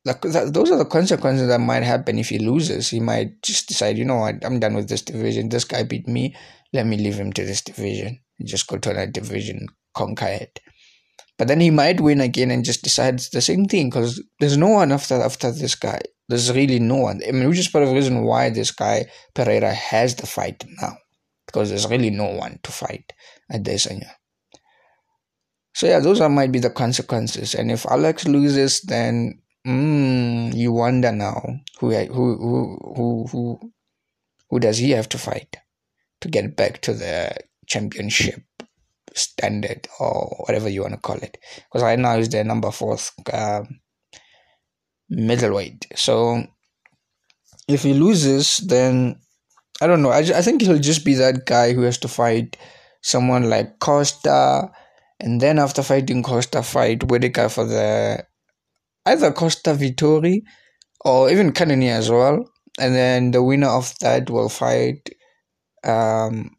that, 0.05 0.21
that, 0.21 0.53
those 0.53 0.71
are 0.71 0.77
the 0.77 0.85
consequences 0.85 1.47
that 1.47 1.59
might 1.59 1.83
happen 1.83 2.19
if 2.19 2.29
he 2.29 2.39
loses. 2.39 2.89
He 2.89 2.99
might 2.99 3.41
just 3.41 3.67
decide, 3.67 3.97
you 3.97 4.05
know 4.05 4.17
what, 4.17 4.45
I'm 4.45 4.59
done 4.59 4.75
with 4.75 4.87
this 4.87 5.01
division. 5.01 5.49
This 5.49 5.65
guy 5.65 5.83
beat 5.83 6.07
me. 6.07 6.35
Let 6.71 6.85
me 6.85 6.97
leave 6.97 7.15
him 7.15 7.33
to 7.33 7.43
this 7.43 7.61
division. 7.61 8.19
Just 8.43 8.67
go 8.67 8.77
to 8.77 8.91
another 8.91 9.11
division, 9.11 9.67
conquer 9.93 10.27
it. 10.27 10.59
But 11.37 11.47
then 11.47 11.59
he 11.59 11.69
might 11.69 12.01
win 12.01 12.21
again 12.21 12.51
and 12.51 12.65
just 12.65 12.83
decides 12.83 13.29
the 13.29 13.41
same 13.41 13.65
thing 13.65 13.89
because 13.89 14.23
there's 14.39 14.57
no 14.57 14.69
one 14.69 14.91
after 14.91 15.15
after 15.15 15.51
this 15.51 15.75
guy. 15.75 16.01
There's 16.29 16.51
really 16.51 16.79
no 16.79 16.97
one. 16.97 17.21
I 17.27 17.31
mean, 17.31 17.47
which 17.47 17.59
is 17.59 17.69
part 17.69 17.83
of 17.83 17.89
the 17.89 17.95
reason 17.95 18.23
why 18.23 18.49
this 18.49 18.71
guy 18.71 19.05
Pereira 19.33 19.73
has 19.73 20.15
the 20.15 20.27
fight 20.27 20.63
now 20.81 20.97
because 21.45 21.69
there's 21.69 21.89
really 21.89 22.09
no 22.09 22.25
one 22.25 22.59
to 22.63 22.71
fight 22.71 23.13
Adesanya. 23.51 24.11
So 25.73 25.87
yeah, 25.87 25.99
those 25.99 26.21
are 26.21 26.29
might 26.29 26.51
be 26.51 26.59
the 26.59 26.69
consequences. 26.69 27.53
And 27.53 27.71
if 27.71 27.85
Alex 27.85 28.27
loses, 28.27 28.81
then 28.81 29.41
mm, 29.65 30.53
you 30.53 30.71
wonder 30.73 31.11
now 31.11 31.41
who 31.79 31.91
who 31.91 32.37
who 32.37 32.93
who 32.95 33.27
who 33.31 33.71
who 34.49 34.59
does 34.59 34.77
he 34.77 34.91
have 34.91 35.07
to 35.09 35.17
fight 35.17 35.55
to 36.21 36.27
get 36.27 36.55
back 36.55 36.81
to 36.81 36.93
the 36.93 37.31
championship 37.67 38.41
standard 39.13 39.87
or 39.99 40.43
whatever 40.45 40.69
you 40.69 40.81
want 40.81 40.93
to 40.93 40.99
call 40.99 41.17
it. 41.17 41.37
Because 41.55 41.83
right 41.83 41.99
now 41.99 42.17
he's 42.17 42.29
the 42.29 42.43
number 42.43 42.71
fourth 42.71 43.11
um, 43.33 43.79
middleweight. 45.09 45.85
So 45.95 46.43
if 47.67 47.83
he 47.83 47.93
loses, 47.93 48.57
then 48.57 49.19
I 49.81 49.87
don't 49.87 50.01
know. 50.01 50.11
I, 50.11 50.19
I 50.19 50.41
think 50.41 50.61
he'll 50.61 50.79
just 50.79 51.05
be 51.05 51.15
that 51.15 51.45
guy 51.45 51.73
who 51.73 51.81
has 51.81 51.97
to 51.99 52.07
fight 52.07 52.57
someone 53.01 53.49
like 53.49 53.79
Costa, 53.79 54.71
and 55.19 55.39
then 55.39 55.59
after 55.59 55.83
fighting 55.83 56.23
Costa, 56.23 56.63
fight 56.63 57.03
Whittaker 57.03 57.49
for 57.49 57.65
the 57.65 58.25
either 59.05 59.31
Costa 59.31 59.73
Vettori 59.73 60.41
or 61.05 61.29
even 61.29 61.51
Cannonier 61.51 61.93
as 61.93 62.09
well. 62.09 62.49
And 62.79 62.93
then 62.93 63.31
the 63.31 63.41
winner 63.41 63.69
of 63.69 63.97
that 63.99 64.29
will 64.29 64.49
fight 64.49 65.09
um, 65.83 66.55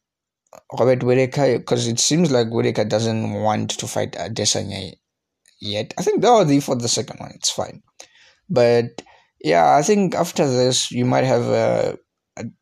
Robert 0.78 1.02
Whittaker 1.02 1.58
because 1.58 1.86
it 1.86 2.00
seems 2.00 2.30
like 2.30 2.50
Whittaker 2.50 2.84
doesn't 2.84 3.32
want 3.32 3.70
to 3.70 3.86
fight 3.86 4.12
Adesanya 4.12 4.94
yet. 5.60 5.94
I 5.98 6.02
think 6.02 6.22
they'll 6.22 6.44
be 6.44 6.60
for 6.60 6.74
the 6.74 6.88
second 6.88 7.20
one. 7.20 7.32
It's 7.34 7.50
fine, 7.50 7.82
but 8.48 9.02
yeah, 9.40 9.76
I 9.76 9.82
think 9.82 10.14
after 10.14 10.48
this 10.48 10.90
you 10.90 11.04
might 11.04 11.24
have 11.24 11.46
uh, 11.48 11.96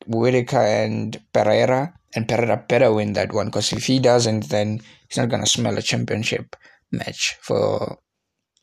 Whittaker 0.06 0.58
and 0.58 1.20
Pereira, 1.32 1.92
and 2.14 2.28
Pereira 2.28 2.64
better 2.68 2.92
win 2.92 3.12
that 3.14 3.32
one 3.32 3.46
because 3.46 3.72
if 3.72 3.84
he 3.84 3.98
doesn't, 3.98 4.48
then 4.48 4.80
he's 5.08 5.18
not 5.18 5.28
gonna 5.28 5.46
smell 5.46 5.76
a 5.78 5.82
championship 5.82 6.56
match 6.92 7.36
for 7.40 7.98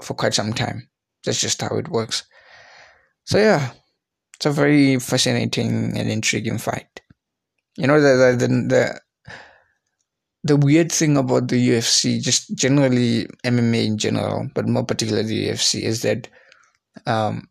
for 0.01 0.13
quite 0.13 0.33
some 0.33 0.53
time. 0.53 0.89
That's 1.23 1.39
just 1.39 1.61
how 1.61 1.77
it 1.77 1.89
works. 1.89 2.23
So 3.25 3.37
yeah, 3.37 3.71
it's 4.35 4.45
a 4.45 4.51
very 4.51 4.99
fascinating 4.99 5.97
and 5.97 6.09
intriguing 6.09 6.57
fight. 6.57 7.01
You 7.77 7.87
know 7.87 7.99
the 7.99 8.37
the 8.37 8.47
the, 8.47 8.47
the 8.47 9.01
the 10.43 10.57
weird 10.57 10.91
thing 10.91 11.15
about 11.15 11.47
the 11.47 11.69
UFC, 11.69 12.21
just 12.21 12.53
generally 12.55 13.27
MMA 13.45 13.85
in 13.85 13.97
general, 13.97 14.49
but 14.53 14.67
more 14.67 14.85
particularly 14.85 15.27
the 15.27 15.47
UFC, 15.49 15.81
is 15.81 16.01
that 16.01 16.27
um, 17.05 17.49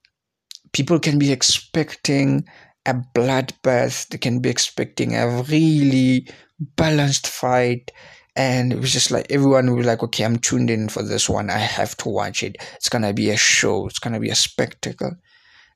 people 0.73 0.99
can 0.99 1.19
be 1.19 1.33
expecting 1.33 2.45
a 2.87 2.95
bloodbath. 2.95 4.09
They 4.09 4.19
can 4.19 4.41
be 4.41 4.51
expecting 4.51 5.15
a 5.15 5.43
really 5.43 6.29
balanced 6.77 7.27
fight. 7.27 7.91
And 8.35 8.73
it 8.73 8.79
was 8.79 8.93
just 8.93 9.11
like 9.11 9.27
everyone 9.31 9.75
was 9.77 9.87
like, 9.87 10.03
okay, 10.03 10.25
I'm 10.25 10.39
tuned 10.39 10.71
in 10.71 10.89
for 10.89 11.03
this 11.03 11.29
one. 11.29 11.51
I 11.51 11.59
have 11.59 11.97
to 11.99 12.09
watch 12.09 12.43
it. 12.43 12.57
It's 12.77 12.89
gonna 12.89 13.13
be 13.13 13.31
a 13.31 13.37
show. 13.37 13.87
It's 13.87 13.99
gonna 13.99 14.21
be 14.21 14.31
a 14.31 14.35
spectacle. 14.35 15.13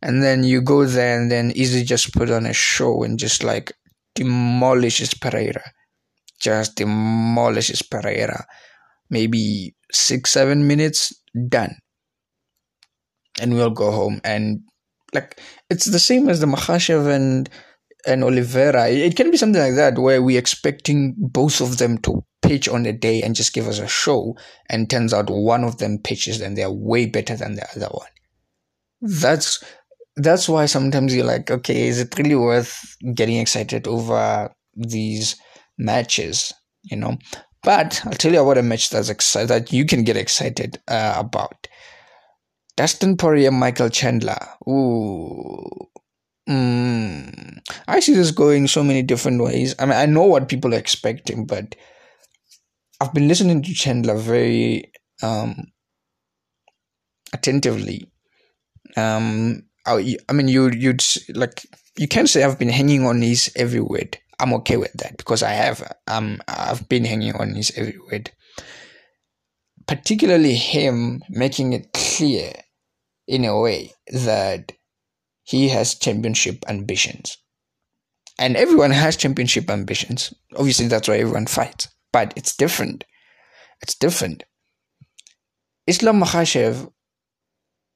And 0.03 0.23
then 0.23 0.45
you 0.45 0.63
go 0.63 0.85
there 0.85 1.21
and 1.21 1.31
then 1.31 1.51
Izzy 1.51 1.85
just 1.85 2.15
put 2.15 2.31
on 2.31 2.47
a 2.47 2.53
show 2.53 3.03
and 3.03 3.19
just 3.19 3.43
like 3.43 3.73
demolishes 4.15 5.15
Pereira 5.15 5.63
just 6.41 6.77
demolishes 6.77 7.83
Pereira. 7.83 8.47
Maybe 9.11 9.75
six, 9.93 10.31
seven 10.31 10.67
minutes, 10.67 11.15
done. 11.49 11.77
And 13.41 13.55
we'll 13.55 13.71
go 13.71 13.91
home. 13.91 14.21
And 14.25 14.61
like 15.13 15.41
it's 15.71 15.87
the 15.87 15.99
same 15.99 16.29
as 16.29 16.41
the 16.41 16.47
Makhachev 16.47 17.07
and 17.13 17.49
and 18.07 18.23
Oliveira. 18.23 18.89
It 18.89 19.17
can 19.17 19.31
be 19.31 19.37
something 19.37 19.61
like 19.61 19.75
that 19.75 19.99
where 19.99 20.23
we're 20.23 20.39
expecting 20.39 21.15
both 21.19 21.61
of 21.61 21.79
them 21.79 21.99
to 21.99 22.25
pitch 22.43 22.69
on 22.69 22.85
the 22.85 22.93
day 22.93 23.21
and 23.23 23.35
just 23.35 23.53
give 23.53 23.67
us 23.67 23.81
a 23.81 23.89
show, 23.89 24.37
and 24.71 24.89
turns 24.89 25.13
out 25.13 25.29
one 25.29 25.65
of 25.65 25.79
them 25.79 25.99
pitches 25.99 26.41
and 26.41 26.57
they're 26.57 26.71
way 26.71 27.07
better 27.07 27.37
than 27.37 27.55
the 27.55 27.67
other 27.75 27.89
one. 27.91 28.09
That's 29.01 29.63
that's 30.17 30.49
why 30.49 30.67
sometimes 30.67 31.15
you're 31.15 31.27
like, 31.27 31.51
okay, 31.51 31.89
is 31.89 32.01
it 32.01 32.17
really 32.17 32.37
worth 32.37 32.97
getting 33.15 33.37
excited 33.37 33.87
over 33.87 34.51
these 34.75 35.37
matches, 35.77 36.53
you 36.85 36.97
know. 36.97 37.19
But 37.63 38.01
I'll 38.05 38.13
tell 38.13 38.33
you 38.33 38.41
about 38.41 38.59
a 38.59 38.63
match 38.63 38.91
that's 38.91 39.09
excited 39.09 39.49
that 39.49 39.73
you 39.73 39.85
can 39.85 40.05
get 40.05 40.17
excited 40.17 40.81
uh, 40.89 41.15
about. 41.17 41.67
Dustin 42.77 43.17
Poirier, 43.17 43.51
Michael 43.51 43.89
Chandler. 43.89 44.39
Ooh. 44.69 45.89
Mm. 46.49 47.59
I 47.89 48.01
see 48.01 48.15
this 48.15 48.31
going 48.31 48.69
so 48.69 48.85
many 48.85 49.03
different 49.03 49.43
ways. 49.43 49.75
I 49.79 49.87
mean, 49.87 49.97
I 49.97 50.07
know 50.07 50.25
what 50.25 50.49
people 50.49 50.75
are 50.75 50.79
expecting, 50.79 51.47
but 51.47 51.75
I've 53.01 53.15
been 53.15 53.29
listening 53.29 53.63
to 53.63 53.75
Chandler 53.75 54.17
very 54.17 54.93
um, 55.23 55.73
attentively. 57.33 58.11
Um, 58.97 59.65
I, 59.87 60.17
I 60.29 60.33
mean, 60.33 60.49
you 60.49 60.71
you'd 60.71 61.03
like 61.35 61.67
you 61.97 62.09
can 62.09 62.27
say 62.27 62.45
I've 62.45 62.59
been 62.59 62.69
hanging 62.69 63.07
on 63.07 63.23
his 63.23 63.51
every 63.57 63.81
word. 63.81 64.19
I'm 64.39 64.53
okay 64.55 64.77
with 64.77 64.93
that 64.95 65.17
because 65.17 65.43
I 65.43 65.51
have 65.51 65.93
um 66.09 66.41
I've 66.47 66.89
been 66.89 67.05
hanging 67.05 67.35
on 67.35 67.55
his 67.55 67.73
every 67.77 67.99
word. 68.11 68.31
Particularly 69.87 70.55
him 70.55 71.23
making 71.29 71.73
it 71.73 71.93
clear 71.93 72.53
in 73.27 73.45
a 73.45 73.59
way 73.59 73.93
that 74.13 74.73
he 75.43 75.69
has 75.69 75.95
championship 75.95 76.65
ambitions. 76.69 77.39
And 78.39 78.57
everyone 78.57 78.91
has 78.91 79.17
championship 79.17 79.71
ambitions. 79.71 80.35
Obviously, 80.57 80.89
that's 80.89 81.09
why 81.09 81.19
everyone 81.19 81.47
fights. 81.47 81.89
But 82.13 82.33
it's 82.37 82.55
different. 82.57 83.05
It's 83.83 83.95
different. 83.95 84.45
Islam 85.87 86.21
Makhachev 86.21 86.91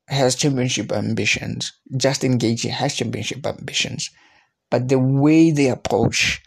has 0.08 0.34
championship 0.34 0.92
ambitions. 0.92 1.72
Justin 1.96 2.38
Gaethje 2.38 2.70
has 2.70 2.94
championship 2.94 3.46
ambitions. 3.46 4.10
But 4.70 4.88
the 4.88 4.99
way 4.99 5.50
they 5.50 5.68
approach 5.68 6.40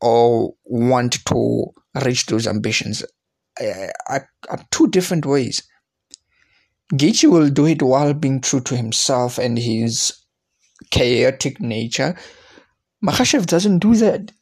or 0.00 0.54
want 0.64 1.24
to 1.26 1.66
reach 2.04 2.26
those 2.26 2.46
ambitions 2.46 3.02
uh, 3.60 3.88
are, 4.08 4.28
are 4.48 4.64
two 4.70 4.88
different 4.88 5.24
ways. 5.24 5.62
Gaethje 6.96 7.30
will 7.30 7.50
do 7.50 7.66
it 7.66 7.82
while 7.82 8.14
being 8.14 8.40
true 8.40 8.60
to 8.60 8.76
himself 8.76 9.38
and 9.38 9.58
his 9.58 10.12
chaotic 10.90 11.60
nature. 11.60 12.16
Makhachev 13.04 13.46
doesn't 13.46 13.80
do 13.80 13.94
that. 13.96 14.32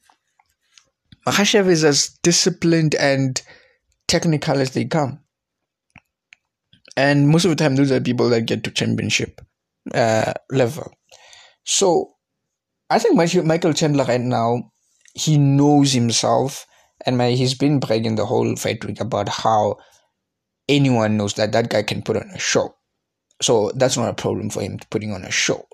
Makhachev 1.26 1.66
is 1.66 1.85
as 1.85 2.09
disciplined 2.23 2.94
and 2.94 3.40
technical 4.09 4.59
as 4.59 4.73
they 4.73 4.85
come. 4.85 5.21
And 6.97 7.28
most 7.28 7.44
of 7.44 7.50
the 7.50 7.56
time, 7.56 7.76
those 7.76 7.90
are 7.90 8.00
people 8.00 8.28
that 8.28 8.42
get 8.42 8.64
to 8.64 8.71
championship 8.71 9.40
uh, 9.94 10.35
level. 10.50 10.92
So 11.64 12.14
I 12.90 12.99
think 12.99 13.14
Michael 13.16 13.73
Chandler 13.73 14.04
right 14.04 14.21
now, 14.21 14.71
he 15.14 15.38
knows 15.38 15.92
himself. 15.92 16.66
And 17.04 17.21
he's 17.21 17.54
been 17.54 17.80
bragging 17.80 18.16
the 18.16 18.26
whole 18.26 18.54
fight 18.56 18.85
week 18.85 19.00
about 19.00 19.28
how 19.28 19.78
anyone 20.69 21.16
knows 21.16 21.35
that 21.35 21.52
that 21.52 21.71
guy 21.71 21.83
can 21.83 22.02
put 22.02 22.16
on 22.16 22.31
a 22.31 22.38
show. 22.38 22.75
So 23.40 23.73
that's 23.75 23.97
not 23.97 24.09
a 24.09 24.14
problem 24.14 24.50
for 24.50 24.62
him 24.62 24.78
putting 24.90 25.12
on 25.12 25.25
a 25.25 25.31
show. 25.31 25.66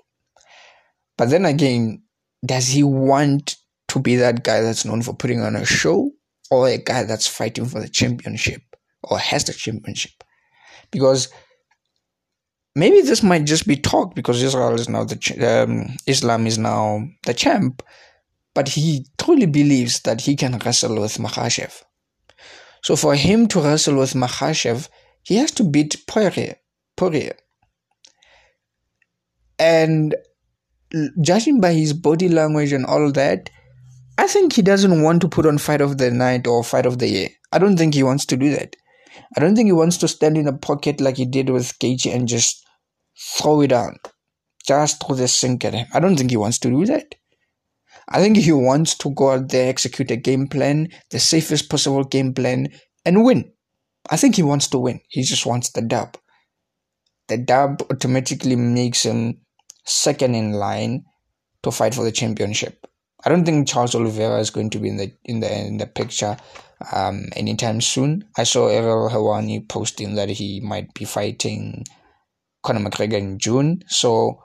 But 1.17 1.29
then 1.29 1.45
again, 1.45 2.03
does 2.45 2.67
he 2.67 2.83
want 2.83 3.57
to 3.89 3.99
be 3.99 4.15
that 4.15 4.43
guy 4.43 4.61
that's 4.61 4.85
known 4.85 5.01
for 5.01 5.13
putting 5.13 5.41
on 5.41 5.55
a 5.55 5.65
show 5.65 6.11
or 6.49 6.67
a 6.67 6.77
guy 6.77 7.03
that's 7.03 7.27
fighting 7.27 7.65
for 7.65 7.79
the 7.79 7.89
championship 7.89 8.61
or 9.03 9.19
has 9.19 9.43
the 9.43 9.53
championship? 9.53 10.23
Because 10.91 11.29
maybe 12.75 13.01
this 13.01 13.21
might 13.21 13.45
just 13.45 13.67
be 13.67 13.75
talk 13.75 14.15
because 14.15 14.41
Israel 14.41 14.73
is 14.75 14.89
now 14.89 15.03
the 15.03 15.63
um, 15.63 15.95
Islam 16.07 16.47
is 16.47 16.57
now 16.57 17.03
the 17.25 17.33
champ, 17.33 17.83
but 18.53 18.69
he 18.69 19.05
truly 19.17 19.45
believes 19.45 20.01
that 20.01 20.21
he 20.21 20.35
can 20.35 20.57
wrestle 20.59 20.99
with 20.99 21.17
Makhachev. 21.17 21.83
So 22.83 22.95
for 22.95 23.15
him 23.15 23.47
to 23.47 23.61
wrestle 23.61 23.97
with 23.97 24.13
Makhachev, 24.13 24.89
he 25.23 25.35
has 25.37 25.51
to 25.51 25.63
beat 25.63 26.05
Poirier. 26.07 26.55
Poirier. 26.95 27.35
And 29.57 30.15
judging 31.21 31.59
by 31.59 31.73
his 31.73 31.93
body 31.93 32.29
language 32.29 32.71
and 32.71 32.85
all 32.85 33.11
that, 33.11 33.49
I 34.17 34.27
think 34.27 34.53
he 34.53 34.61
doesn't 34.61 35.01
want 35.01 35.21
to 35.21 35.29
put 35.29 35.45
on 35.45 35.57
fight 35.57 35.81
of 35.81 35.97
the 35.97 36.11
night 36.11 36.47
or 36.47 36.63
fight 36.63 36.85
of 36.85 36.99
the 36.99 37.07
year. 37.07 37.29
I 37.51 37.57
don't 37.57 37.77
think 37.77 37.93
he 37.93 38.03
wants 38.03 38.25
to 38.27 38.37
do 38.37 38.49
that. 38.51 38.75
I 39.35 39.39
don't 39.39 39.55
think 39.55 39.67
he 39.67 39.73
wants 39.73 39.97
to 39.97 40.07
stand 40.07 40.37
in 40.37 40.47
a 40.47 40.57
pocket 40.57 40.99
like 40.99 41.17
he 41.17 41.25
did 41.25 41.49
with 41.49 41.77
Gaethje 41.79 42.13
and 42.13 42.27
just 42.27 42.65
throw 43.37 43.61
it 43.61 43.67
down, 43.67 43.97
just 44.65 45.05
throw 45.05 45.15
the 45.15 45.27
sink 45.27 45.65
at 45.65 45.73
him. 45.73 45.87
I 45.93 45.99
don't 45.99 46.15
think 46.15 46.31
he 46.31 46.37
wants 46.37 46.59
to 46.59 46.69
do 46.69 46.85
that. 46.85 47.15
I 48.09 48.19
think 48.21 48.37
he 48.37 48.51
wants 48.51 48.95
to 48.95 49.11
go 49.11 49.31
out 49.31 49.49
there, 49.49 49.69
execute 49.69 50.09
a 50.11 50.15
game 50.15 50.47
plan, 50.47 50.89
the 51.11 51.19
safest 51.19 51.69
possible 51.69 52.03
game 52.03 52.33
plan, 52.33 52.69
and 53.05 53.23
win. 53.23 53.51
I 54.09 54.17
think 54.17 54.35
he 54.35 54.43
wants 54.43 54.67
to 54.69 54.79
win. 54.79 55.01
He 55.09 55.21
just 55.21 55.45
wants 55.45 55.69
the 55.71 55.81
dub. 55.81 56.17
The 57.27 57.37
dub 57.37 57.83
automatically 57.91 58.55
makes 58.55 59.03
him 59.03 59.41
second 59.85 60.33
in 60.33 60.53
line 60.53 61.05
to 61.63 61.71
fight 61.71 61.93
for 61.93 62.03
the 62.03 62.11
championship. 62.11 62.87
I 63.23 63.29
don't 63.29 63.45
think 63.45 63.67
Charles 63.67 63.93
Oliveira 63.93 64.39
is 64.39 64.49
going 64.49 64.69
to 64.71 64.79
be 64.79 64.89
in 64.89 64.97
the 64.97 65.11
in 65.25 65.41
the 65.41 65.67
in 65.67 65.77
the 65.77 65.85
picture 65.85 66.37
um, 66.93 67.25
anytime 67.35 67.81
soon. 67.81 68.23
I 68.37 68.43
saw 68.43 68.69
Ariel 68.69 69.09
Helwani 69.09 69.67
posting 69.67 70.15
that 70.15 70.29
he 70.29 70.61
might 70.61 70.93
be 70.93 71.05
fighting 71.05 71.85
Conor 72.63 72.89
McGregor 72.89 73.17
in 73.17 73.37
June, 73.37 73.83
so 73.87 74.41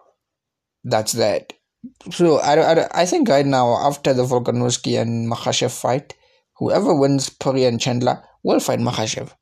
that's 0.83 1.13
that. 1.13 1.53
So 2.11 2.39
I, 2.39 2.83
I, 2.83 3.03
I 3.03 3.07
think 3.07 3.29
right 3.29 3.47
now 3.47 3.77
after 3.87 4.13
the 4.13 4.25
Volkanovski 4.25 5.01
and 5.01 5.31
Makhachev 5.31 5.79
fight, 5.79 6.15
whoever 6.57 6.95
wins 6.95 7.31
Poirier 7.31 7.69
and 7.69 7.81
Chandler 7.81 8.23
will 8.43 8.61
fight 8.61 8.79
Makhachev, 8.79 9.33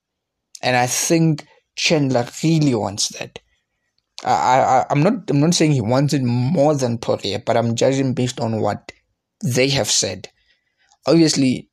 and 0.62 0.76
I 0.76 0.86
think 0.86 1.46
Chandler 1.76 2.26
really 2.42 2.74
wants 2.74 3.08
that. 3.18 3.38
I, 4.24 4.30
I 4.30 4.86
I'm 4.90 5.02
not 5.02 5.30
I'm 5.30 5.40
not 5.40 5.54
saying 5.54 5.72
he 5.72 5.80
wants 5.80 6.14
it 6.14 6.22
more 6.22 6.74
than 6.74 6.98
Poirier, 6.98 7.42
but 7.44 7.56
I'm 7.56 7.74
judging 7.74 8.14
based 8.14 8.40
on 8.40 8.60
what 8.60 8.92
they 9.42 9.68
have 9.70 9.90
said. 9.90 10.28
Obviously, 11.06 11.68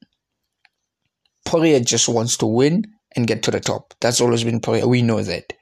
Poirier 1.46 1.80
just 1.80 2.10
wants 2.10 2.38
to 2.38 2.46
win 2.46 2.86
and 3.16 3.28
get 3.28 3.44
to 3.44 3.52
the 3.52 3.60
top. 3.60 3.94
That's 4.02 4.22
always 4.22 4.44
been 4.44 4.60
Poirier. 4.60 4.88
We 4.88 5.02
know 5.02 5.22
that. 5.22 5.54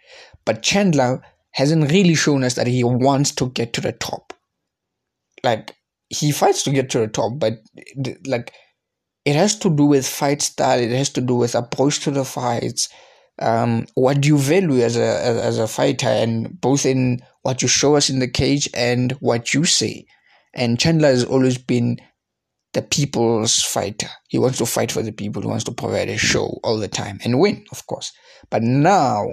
But 0.45 0.63
Chandler 0.63 1.21
hasn't 1.51 1.91
really 1.91 2.15
shown 2.15 2.43
us 2.43 2.53
that 2.53 2.67
he 2.67 2.83
wants 2.83 3.31
to 3.31 3.49
get 3.49 3.73
to 3.73 3.81
the 3.81 3.91
top. 3.91 4.33
Like, 5.47 5.75
he 6.09 6.31
fights 6.31 6.63
to 6.63 6.71
get 6.71 6.89
to 6.91 6.99
the 6.99 7.07
top, 7.07 7.33
but 7.37 7.53
like, 8.25 8.53
it 9.23 9.35
has 9.35 9.57
to 9.59 9.69
do 9.69 9.85
with 9.85 10.05
fight 10.05 10.41
style, 10.41 10.79
it 10.79 10.91
has 10.91 11.09
to 11.11 11.21
do 11.21 11.35
with 11.35 11.55
approach 11.55 12.01
to 12.01 12.11
the 12.11 12.25
fights. 12.25 12.89
Um, 13.39 13.85
what 13.93 14.21
do 14.21 14.27
you 14.27 14.37
value 14.37 14.81
as 14.81 14.97
a 14.97 15.23
as, 15.29 15.37
as 15.37 15.59
a 15.59 15.67
fighter, 15.67 16.07
and 16.07 16.59
both 16.59 16.85
in 16.85 17.21
what 17.43 17.61
you 17.61 17.67
show 17.69 17.95
us 17.95 18.09
in 18.09 18.19
the 18.19 18.27
cage 18.27 18.69
and 18.73 19.13
what 19.21 19.53
you 19.53 19.63
say. 19.63 20.05
And 20.53 20.77
Chandler 20.77 21.09
has 21.09 21.23
always 21.23 21.57
been 21.57 21.97
the 22.73 22.81
people's 22.81 23.61
fighter. 23.63 24.09
He 24.27 24.37
wants 24.37 24.57
to 24.57 24.65
fight 24.65 24.91
for 24.91 25.01
the 25.01 25.13
people. 25.13 25.41
He 25.41 25.47
wants 25.47 25.63
to 25.65 25.71
provide 25.71 26.09
a 26.09 26.17
show 26.17 26.59
all 26.63 26.77
the 26.77 26.89
time 26.89 27.19
and 27.23 27.39
win, 27.39 27.63
of 27.71 27.87
course. 27.87 28.11
But 28.49 28.63
now 28.63 29.27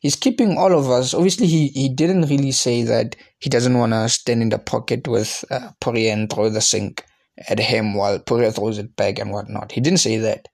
he's 0.00 0.16
keeping 0.16 0.56
all 0.56 0.76
of 0.78 0.90
us. 0.90 1.14
Obviously, 1.14 1.46
he, 1.46 1.68
he 1.68 1.88
didn't 1.88 2.28
really 2.28 2.52
say 2.52 2.82
that 2.82 3.16
he 3.38 3.50
doesn't 3.50 3.78
want 3.78 3.92
to 3.92 4.08
stand 4.08 4.42
in 4.42 4.48
the 4.50 4.58
pocket 4.58 5.06
with 5.08 5.44
uh, 5.50 5.70
Poirier 5.80 6.12
and 6.12 6.30
throw 6.30 6.48
the 6.50 6.60
sink 6.60 7.04
at 7.48 7.58
him 7.58 7.94
while 7.94 8.18
Poirier 8.18 8.50
throws 8.50 8.78
it 8.78 8.96
back 8.96 9.18
and 9.18 9.30
whatnot. 9.30 9.72
He 9.72 9.80
didn't 9.80 10.00
say 10.00 10.18
that 10.18 10.48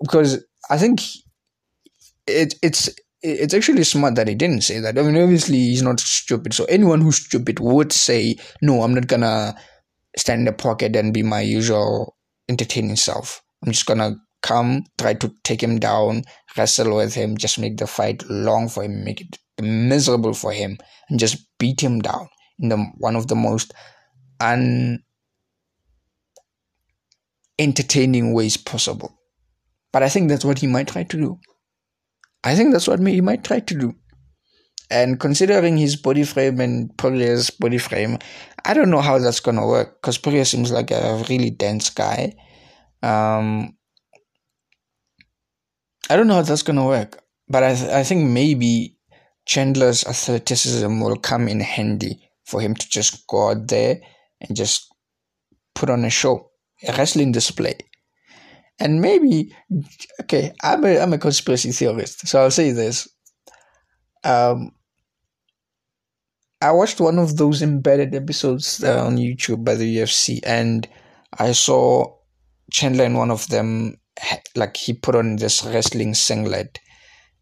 because 0.00 0.44
I 0.68 0.78
think 0.78 1.00
it, 2.26 2.54
it's 2.62 2.90
it's 3.22 3.52
actually 3.52 3.84
smart 3.84 4.14
that 4.14 4.28
he 4.28 4.34
didn't 4.34 4.62
say 4.62 4.80
that. 4.80 4.98
I 4.98 5.02
mean, 5.02 5.20
obviously 5.22 5.58
he's 5.58 5.82
not 5.82 6.00
stupid. 6.00 6.54
So 6.54 6.64
anyone 6.64 7.02
who's 7.02 7.24
stupid 7.24 7.60
would 7.60 7.92
say, 7.92 8.36
"No, 8.62 8.82
I'm 8.82 8.94
not 8.94 9.08
gonna 9.08 9.54
stand 10.16 10.40
in 10.40 10.44
the 10.46 10.52
pocket 10.52 10.96
and 10.96 11.14
be 11.14 11.22
my 11.22 11.40
usual 11.40 12.16
entertaining 12.48 12.96
self. 12.96 13.42
I'm 13.64 13.72
just 13.72 13.86
gonna 13.86 14.16
come, 14.42 14.84
try 14.98 15.14
to 15.14 15.34
take 15.44 15.62
him 15.62 15.78
down, 15.78 16.22
wrestle 16.56 16.96
with 16.96 17.14
him, 17.14 17.36
just 17.36 17.58
make 17.58 17.76
the 17.76 17.86
fight 17.86 18.22
long 18.28 18.68
for 18.68 18.82
him, 18.82 19.04
make 19.04 19.20
it 19.20 19.38
miserable 19.60 20.34
for 20.34 20.52
him, 20.52 20.78
and 21.08 21.18
just 21.18 21.46
beat 21.58 21.80
him 21.80 22.00
down 22.00 22.28
in 22.58 22.68
the 22.68 22.76
one 22.98 23.16
of 23.16 23.28
the 23.28 23.34
most 23.34 23.72
un 24.40 25.02
entertaining 27.58 28.32
ways 28.32 28.56
possible. 28.56 29.18
But 29.92 30.02
I 30.02 30.08
think 30.08 30.28
that's 30.28 30.44
what 30.44 30.58
he 30.58 30.66
might 30.66 30.88
try 30.88 31.02
to 31.02 31.16
do. 31.16 31.38
I 32.42 32.54
think 32.54 32.72
that's 32.72 32.88
what 32.88 33.00
he 33.06 33.20
might 33.20 33.44
try 33.44 33.60
to 33.60 33.74
do. 33.78 33.94
And 34.90 35.20
considering 35.20 35.76
his 35.76 35.94
body 35.94 36.24
frame 36.24 36.58
and 36.58 36.96
Poirier's 36.96 37.50
body 37.50 37.78
frame, 37.78 38.18
I 38.64 38.74
don't 38.74 38.90
know 38.90 39.00
how 39.00 39.18
that's 39.18 39.40
gonna 39.40 39.66
work 39.66 40.00
because 40.00 40.18
Poirier 40.18 40.44
seems 40.44 40.72
like 40.72 40.90
a 40.90 41.22
really 41.28 41.50
dense 41.50 41.90
guy. 41.90 42.34
Um, 43.02 43.76
I 46.10 46.16
don't 46.16 46.26
know 46.26 46.34
how 46.34 46.42
that's 46.42 46.62
gonna 46.62 46.86
work, 46.86 47.22
but 47.48 47.62
I 47.62 47.74
th- 47.74 47.90
I 47.90 48.02
think 48.02 48.28
maybe 48.28 48.96
Chandler's 49.46 50.04
athleticism 50.04 51.00
will 51.00 51.16
come 51.16 51.48
in 51.48 51.60
handy 51.60 52.28
for 52.44 52.60
him 52.60 52.74
to 52.74 52.88
just 52.88 53.26
go 53.28 53.50
out 53.50 53.68
there 53.68 54.00
and 54.40 54.56
just 54.56 54.92
put 55.74 55.88
on 55.88 56.04
a 56.04 56.10
show, 56.10 56.50
a 56.86 56.92
wrestling 56.96 57.32
display. 57.32 57.78
And 58.78 59.00
maybe, 59.00 59.54
okay, 60.22 60.52
I'm 60.62 60.84
a, 60.84 60.98
I'm 60.98 61.12
a 61.12 61.18
conspiracy 61.18 61.70
theorist, 61.70 62.26
so 62.26 62.42
I'll 62.42 62.50
say 62.50 62.72
this. 62.72 63.08
Um, 64.24 64.72
I 66.62 66.72
watched 66.72 67.00
one 67.00 67.18
of 67.18 67.36
those 67.36 67.62
embedded 67.62 68.14
episodes 68.14 68.82
uh, 68.82 69.04
on 69.04 69.16
YouTube 69.16 69.64
by 69.64 69.74
the 69.74 69.96
UFC, 69.98 70.40
and 70.44 70.88
I 71.38 71.52
saw 71.52 72.16
Chandler 72.70 73.04
in 73.04 73.14
one 73.14 73.30
of 73.30 73.46
them, 73.48 73.99
like 74.56 74.76
he 74.76 74.92
put 74.92 75.14
on 75.14 75.36
this 75.36 75.64
wrestling 75.64 76.14
singlet, 76.14 76.78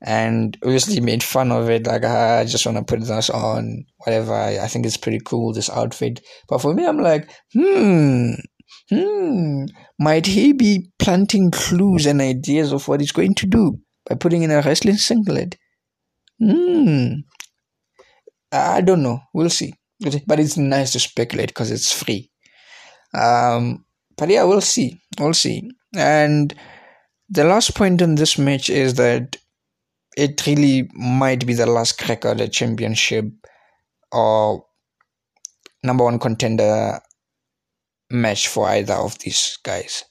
and 0.03 0.57
obviously 0.63 1.01
made 1.01 1.23
fun 1.23 1.51
of 1.53 1.69
it. 1.69 1.87
Like 1.87 2.03
ah, 2.05 2.39
I 2.39 2.45
just 2.45 2.67
want 2.67 2.79
to 2.79 2.85
put 2.85 3.01
this 3.01 3.31
on, 3.31 3.85
whatever. 3.99 4.35
I, 4.35 4.67
think 4.69 4.87
it's 4.87 4.97
pretty 4.97 5.21
cool 5.25 5.53
this 5.53 5.71
outfit. 5.71 6.21
But 6.49 6.59
for 6.59 6.75
me, 6.75 6.87
I'm 6.87 7.01
like, 7.01 7.31
hmm, 7.53 8.33
hmm, 8.91 9.65
might 9.99 10.27
he 10.27 10.53
be 10.53 10.91
planting 10.99 11.51
clues 11.51 12.07
and 12.07 12.21
ideas 12.21 12.73
of 12.73 12.87
what 12.89 13.01
he's 13.01 13.13
going 13.13 13.35
to 13.37 13.47
do 13.47 13.79
by 14.09 14.15
putting 14.15 14.43
in 14.43 14.51
a 14.51 14.63
wrestling 14.63 14.97
singlet? 14.97 15.57
Hmm, 16.41 17.21
I 18.53 18.81
don't 18.81 19.03
know. 19.03 19.21
We'll 19.35 19.51
see. 19.51 19.75
But 20.27 20.39
it's 20.39 20.57
nice 20.57 20.93
to 20.93 21.01
speculate 21.01 21.49
because 21.49 21.73
it's 21.73 21.93
free. 21.93 22.31
Um, 23.15 23.85
but 24.19 24.29
yeah, 24.29 24.43
we'll 24.43 24.61
see. 24.61 25.01
We'll 25.19 25.33
see. 25.33 25.71
And 25.97 26.55
the 27.31 27.45
last 27.45 27.75
point 27.75 28.03
on 28.03 28.17
this 28.17 28.37
match 28.37 28.69
is 28.69 28.95
that 28.95 29.37
it 30.17 30.45
really 30.47 30.91
might 30.93 31.47
be 31.47 31.55
the 31.55 31.67
last 31.67 31.99
crack 31.99 32.25
at 32.25 32.39
the 32.39 32.49
championship 32.49 33.27
or 34.11 34.67
number 35.85 36.05
one 36.05 36.19
contender 36.19 36.99
match 38.11 38.49
for 38.49 38.69
either 38.69 38.95
of 38.95 39.19
these 39.21 39.59
guys. 39.63 40.05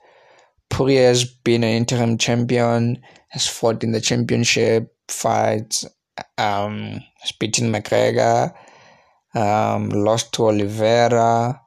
Poirier 0.69 1.07
has 1.07 1.25
been 1.25 1.63
an 1.63 1.69
interim 1.71 2.17
champion, 2.17 3.01
has 3.29 3.47
fought 3.47 3.83
in 3.83 3.91
the 3.91 4.01
championship 4.01 4.93
fights, 5.09 5.85
um, 6.37 7.01
has 7.21 7.31
beaten 7.39 7.71
McGregor, 7.71 8.53
um, 9.35 9.89
lost 9.89 10.33
to 10.33 10.47
Oliveira, 10.47 11.59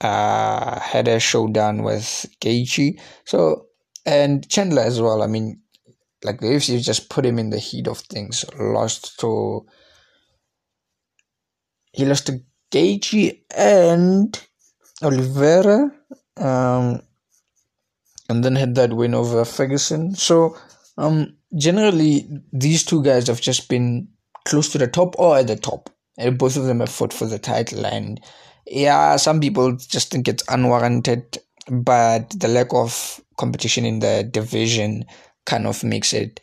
uh, 0.00 0.78
had 0.80 1.08
a 1.08 1.20
showdown 1.20 1.82
with 1.82 2.26
Gaethje. 2.40 3.00
So, 3.24 3.66
and 4.06 4.48
Chandler 4.48 4.82
as 4.82 5.00
well. 5.00 5.22
I 5.22 5.26
mean, 5.26 5.60
like 6.24 6.40
the 6.40 6.46
UFC 6.46 6.82
just 6.82 7.10
put 7.10 7.26
him 7.26 7.38
in 7.38 7.50
the 7.50 7.58
heat 7.58 7.86
of 7.88 7.98
things. 7.98 8.44
Lost 8.58 9.18
to 9.20 9.66
he 11.92 12.04
lost 12.04 12.26
to 12.26 12.40
Gaethje 12.70 13.40
and 13.56 14.40
Oliveira, 15.02 15.90
um, 16.36 17.00
and 18.28 18.44
then 18.44 18.56
had 18.56 18.74
that 18.74 18.92
win 18.92 19.14
over 19.14 19.44
Ferguson. 19.44 20.14
So, 20.14 20.56
um, 20.96 21.36
generally, 21.56 22.28
these 22.52 22.84
two 22.84 23.02
guys 23.02 23.26
have 23.28 23.40
just 23.40 23.68
been 23.68 24.08
close 24.44 24.68
to 24.70 24.78
the 24.78 24.86
top 24.86 25.18
or 25.18 25.38
at 25.38 25.46
the 25.46 25.56
top. 25.56 25.90
And 26.18 26.36
both 26.36 26.56
of 26.56 26.64
them 26.64 26.80
have 26.80 26.90
fought 26.90 27.12
for 27.12 27.26
the 27.26 27.38
title, 27.38 27.86
and 27.86 28.20
yeah, 28.70 29.16
some 29.16 29.40
people 29.40 29.76
just 29.76 30.10
think 30.10 30.28
it's 30.28 30.44
unwarranted, 30.48 31.38
but 31.70 32.30
the 32.30 32.48
lack 32.48 32.72
of 32.72 33.20
competition 33.36 33.84
in 33.84 34.00
the 34.00 34.28
division 34.30 35.04
kind 35.46 35.66
of 35.66 35.82
makes 35.84 36.12
it 36.12 36.40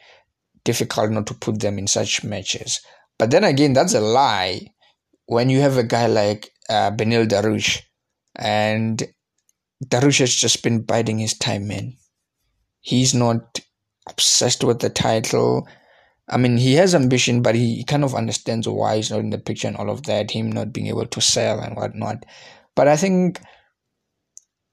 difficult 0.64 1.12
not 1.12 1.28
to 1.28 1.34
put 1.34 1.60
them 1.60 1.78
in 1.78 1.88
such 1.88 2.24
matches. 2.24 2.80
But 3.18 3.32
then 3.32 3.44
again, 3.44 3.74
that's 3.74 3.94
a 3.94 4.02
lie 4.02 4.68
when 5.28 5.50
you 5.50 5.62
have 5.62 5.78
a 5.78 5.84
guy 5.84 6.08
like 6.08 6.52
uh, 6.70 6.92
Beneil 6.92 7.28
Dariush, 7.28 7.82
and 8.36 9.04
Dariush 9.84 10.20
has 10.20 10.34
just 10.36 10.64
been 10.64 10.82
biding 10.82 11.20
his 11.20 11.38
time, 11.38 11.68
man. 11.68 11.98
He's 12.82 13.14
not 13.14 13.60
obsessed 14.08 14.64
with 14.64 14.80
the 14.80 14.90
title. 14.90 15.68
I 16.28 16.38
mean, 16.38 16.58
he 16.58 16.74
has 16.76 16.96
ambition, 16.96 17.42
but 17.42 17.56
he 17.56 17.84
kind 17.84 18.04
of 18.04 18.16
understands 18.16 18.68
why 18.68 18.96
he's 18.98 19.12
not 19.12 19.20
in 19.20 19.30
the 19.30 19.38
picture 19.38 19.68
and 19.68 19.78
all 19.78 19.90
of 19.90 20.04
that, 20.04 20.32
him 20.32 20.52
not 20.52 20.74
being 20.74 20.88
able 20.88 21.06
to 21.06 21.22
sell 21.22 21.60
and 21.60 21.76
whatnot. 21.76 22.26
But 22.76 22.88
I 22.88 22.98
think 22.98 23.40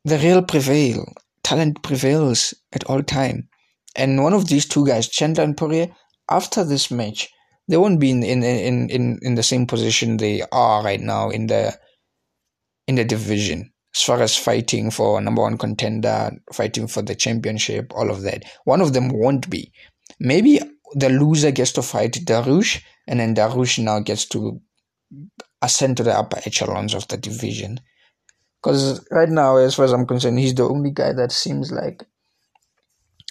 the 0.05 0.19
real 0.19 0.43
prevail. 0.43 1.05
Talent 1.45 1.83
prevails 1.83 2.55
at 2.73 2.85
all 2.85 3.03
time. 3.03 3.49
And 3.97 4.23
one 4.23 4.33
of 4.33 4.49
these 4.49 4.67
two 4.67 4.87
guys, 4.87 5.09
Chandler 5.09 5.45
and 5.45 5.57
Poirier, 5.57 5.89
after 6.31 6.65
this 6.65 6.91
match, 6.91 7.29
they 7.69 7.77
won't 7.77 8.01
be 8.01 8.11
in, 8.11 8.23
in, 8.23 8.43
in, 8.43 8.89
in, 8.91 9.19
in 9.23 9.35
the 9.35 9.43
same 9.43 9.67
position 9.67 10.17
they 10.17 10.43
are 10.53 10.83
right 10.83 11.01
now 11.01 11.31
in 11.31 11.49
the 11.49 11.77
in 12.89 12.97
the 12.97 13.05
division 13.05 13.73
as 13.95 14.03
far 14.03 14.23
as 14.23 14.37
fighting 14.37 14.91
for 14.91 15.21
number 15.21 15.43
one 15.43 15.59
contender, 15.59 16.31
fighting 16.53 16.87
for 16.87 17.03
the 17.03 17.15
championship, 17.15 17.93
all 17.95 18.11
of 18.11 18.23
that. 18.23 18.45
One 18.65 18.81
of 18.81 18.93
them 18.93 19.09
won't 19.09 19.51
be. 19.51 19.71
Maybe 20.19 20.61
the 20.95 21.09
loser 21.09 21.51
gets 21.51 21.73
to 21.73 21.83
fight 21.83 22.13
Dariush, 22.13 22.83
and 23.07 23.21
then 23.21 23.35
Dariush 23.35 23.83
now 23.83 24.01
gets 24.01 24.27
to 24.29 24.61
ascend 25.61 25.97
to 25.97 26.03
the 26.03 26.17
upper 26.17 26.39
echelons 26.45 26.95
of 26.95 27.07
the 27.09 27.17
division. 27.17 27.81
Because 28.63 29.05
right 29.11 29.29
now, 29.29 29.57
as 29.57 29.75
far 29.75 29.85
as 29.85 29.93
I'm 29.93 30.07
concerned, 30.07 30.39
he's 30.39 30.55
the 30.55 30.69
only 30.69 30.91
guy 30.91 31.13
that 31.13 31.33
seems 31.33 31.73
like 31.73 32.05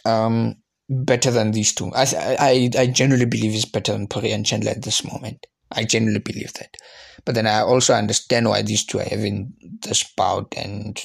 um 0.05 0.55
better 0.89 1.31
than 1.31 1.51
these 1.51 1.73
two. 1.73 1.91
I 1.95 2.05
I 2.39 2.69
I 2.77 2.87
genuinely 2.87 3.25
believe 3.25 3.51
he's 3.51 3.65
better 3.65 3.93
than 3.93 4.07
Poirier 4.07 4.35
and 4.35 4.45
Chandler 4.45 4.71
at 4.71 4.83
this 4.83 5.05
moment. 5.05 5.47
I 5.71 5.85
genuinely 5.85 6.19
believe 6.19 6.53
that. 6.53 6.75
But 7.23 7.35
then 7.35 7.47
I 7.47 7.59
also 7.61 7.93
understand 7.93 8.49
why 8.49 8.61
these 8.61 8.85
two 8.85 8.99
are 8.99 9.05
having 9.05 9.53
this 9.83 10.03
bout 10.17 10.53
and 10.57 11.01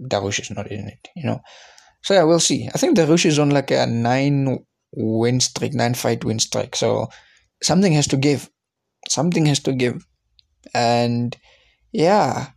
Dariush 0.00 0.40
is 0.40 0.50
not 0.50 0.70
in 0.70 0.88
it, 0.88 1.08
you 1.16 1.24
know. 1.24 1.40
So 2.02 2.14
yeah, 2.14 2.24
we'll 2.24 2.40
see. 2.40 2.68
I 2.74 2.78
think 2.78 2.96
Dariush 2.96 3.26
is 3.26 3.38
on 3.38 3.50
like 3.50 3.70
a 3.70 3.86
nine 3.86 4.58
win 4.92 5.40
streak, 5.40 5.74
nine 5.74 5.94
fight 5.94 6.24
win 6.24 6.38
streak. 6.38 6.76
So 6.76 7.08
something 7.62 7.92
has 7.92 8.06
to 8.08 8.16
give. 8.16 8.50
Something 9.08 9.46
has 9.46 9.60
to 9.60 9.72
give. 9.72 10.06
And 10.74 11.36
yeah, 11.92 12.50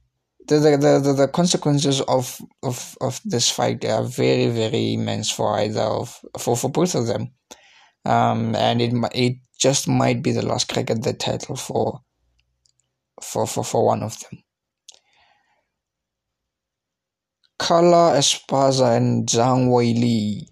the 0.47 0.59
the, 0.59 0.99
the, 1.03 1.13
the 1.13 1.27
consequences 1.27 2.01
of, 2.01 2.39
of, 2.63 2.97
of 3.01 3.21
this 3.25 3.49
fight 3.49 3.85
are 3.85 4.03
very, 4.03 4.47
very 4.47 4.93
immense 4.93 5.31
for 5.31 5.57
either 5.59 5.81
of 5.81 6.19
for, 6.37 6.57
for 6.57 6.69
both 6.69 6.95
of 6.95 7.07
them. 7.07 7.31
Um, 8.05 8.55
and 8.55 8.81
it 8.81 8.93
it 9.13 9.37
just 9.57 9.87
might 9.87 10.21
be 10.21 10.31
the 10.31 10.45
last 10.45 10.67
crack 10.67 10.89
at 10.89 11.03
the 11.03 11.13
title 11.13 11.55
for 11.55 12.01
for 13.21 13.47
for, 13.47 13.63
for 13.63 13.85
one 13.85 14.03
of 14.03 14.19
them. 14.19 14.39
Carla 17.59 18.17
Esparza 18.17 18.97
and 18.97 19.25
Zhang 19.25 19.69
Weili 19.69 20.47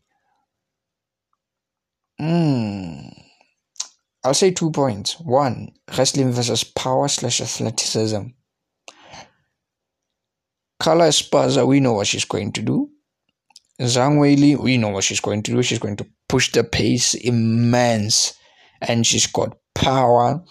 I'll 4.24 4.34
say 4.34 4.52
two 4.52 4.72
points. 4.72 5.20
One, 5.20 5.72
wrestling 5.98 6.32
versus 6.32 6.64
power 6.64 7.08
slash 7.08 7.42
athleticism. 7.42 8.22
Carla 10.80 11.08
Esparza, 11.08 11.66
we 11.66 11.80
know 11.80 11.94
what 11.94 12.08
she's 12.08 12.26
going 12.26 12.52
to 12.54 12.62
do. 12.62 12.90
Zhang 13.80 14.18
Weili, 14.18 14.58
we 14.58 14.78
know 14.78 14.90
what 14.90 15.04
she's 15.04 15.20
going 15.20 15.42
to 15.44 15.52
do. 15.52 15.64
She's 15.64 15.80
going 15.80 15.98
to 15.98 16.08
push 16.30 16.52
the 16.52 16.64
pace 16.64 17.14
immense. 17.16 18.34
And 18.82 19.06
she's 19.06 19.28
got 19.28 19.58
power. 19.74 20.44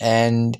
And 0.00 0.58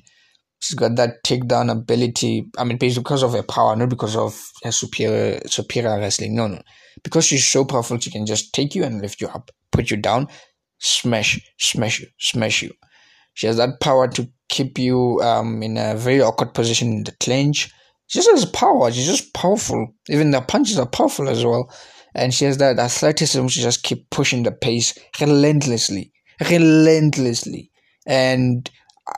she's 0.59 0.77
got 0.77 0.95
that 0.95 1.23
takedown 1.25 1.71
ability. 1.71 2.47
I 2.57 2.63
mean, 2.63 2.77
because 2.77 3.23
of 3.23 3.33
her 3.33 3.43
power, 3.43 3.75
not 3.75 3.89
because 3.89 4.15
of 4.15 4.39
her 4.63 4.71
superior 4.71 5.41
superior 5.47 5.97
wrestling. 5.97 6.35
No, 6.35 6.47
no. 6.47 6.61
Because 7.03 7.25
she's 7.25 7.45
so 7.45 7.65
powerful, 7.65 7.99
she 7.99 8.11
can 8.11 8.25
just 8.25 8.53
take 8.53 8.75
you 8.75 8.83
and 8.83 9.01
lift 9.01 9.21
you 9.21 9.27
up 9.27 9.51
put 9.71 9.91
you 9.91 9.97
down, 9.97 10.27
smash, 10.79 11.39
smash 11.57 11.99
you, 12.01 12.07
smash 12.17 12.61
you. 12.61 12.71
She 13.33 13.47
has 13.47 13.57
that 13.57 13.79
power 13.79 14.07
to 14.09 14.29
keep 14.49 14.77
you 14.77 15.19
um, 15.21 15.63
in 15.63 15.77
a 15.77 15.95
very 15.95 16.21
awkward 16.21 16.53
position 16.53 16.91
in 16.91 17.03
the 17.03 17.13
clinch. 17.19 17.71
She 18.07 18.19
just 18.19 18.29
has 18.31 18.45
power. 18.45 18.91
She's 18.91 19.05
just 19.05 19.33
powerful. 19.33 19.93
Even 20.09 20.31
the 20.31 20.41
punches 20.41 20.79
are 20.79 20.87
powerful 20.87 21.29
as 21.29 21.45
well. 21.45 21.71
And 22.15 22.33
she 22.33 22.45
has 22.45 22.57
that 22.57 22.79
athleticism. 22.79 23.47
She 23.47 23.61
just 23.61 23.83
keep 23.83 24.09
pushing 24.09 24.43
the 24.43 24.51
pace 24.51 24.97
relentlessly, 25.21 26.11
relentlessly. 26.49 27.71
And 28.07 28.69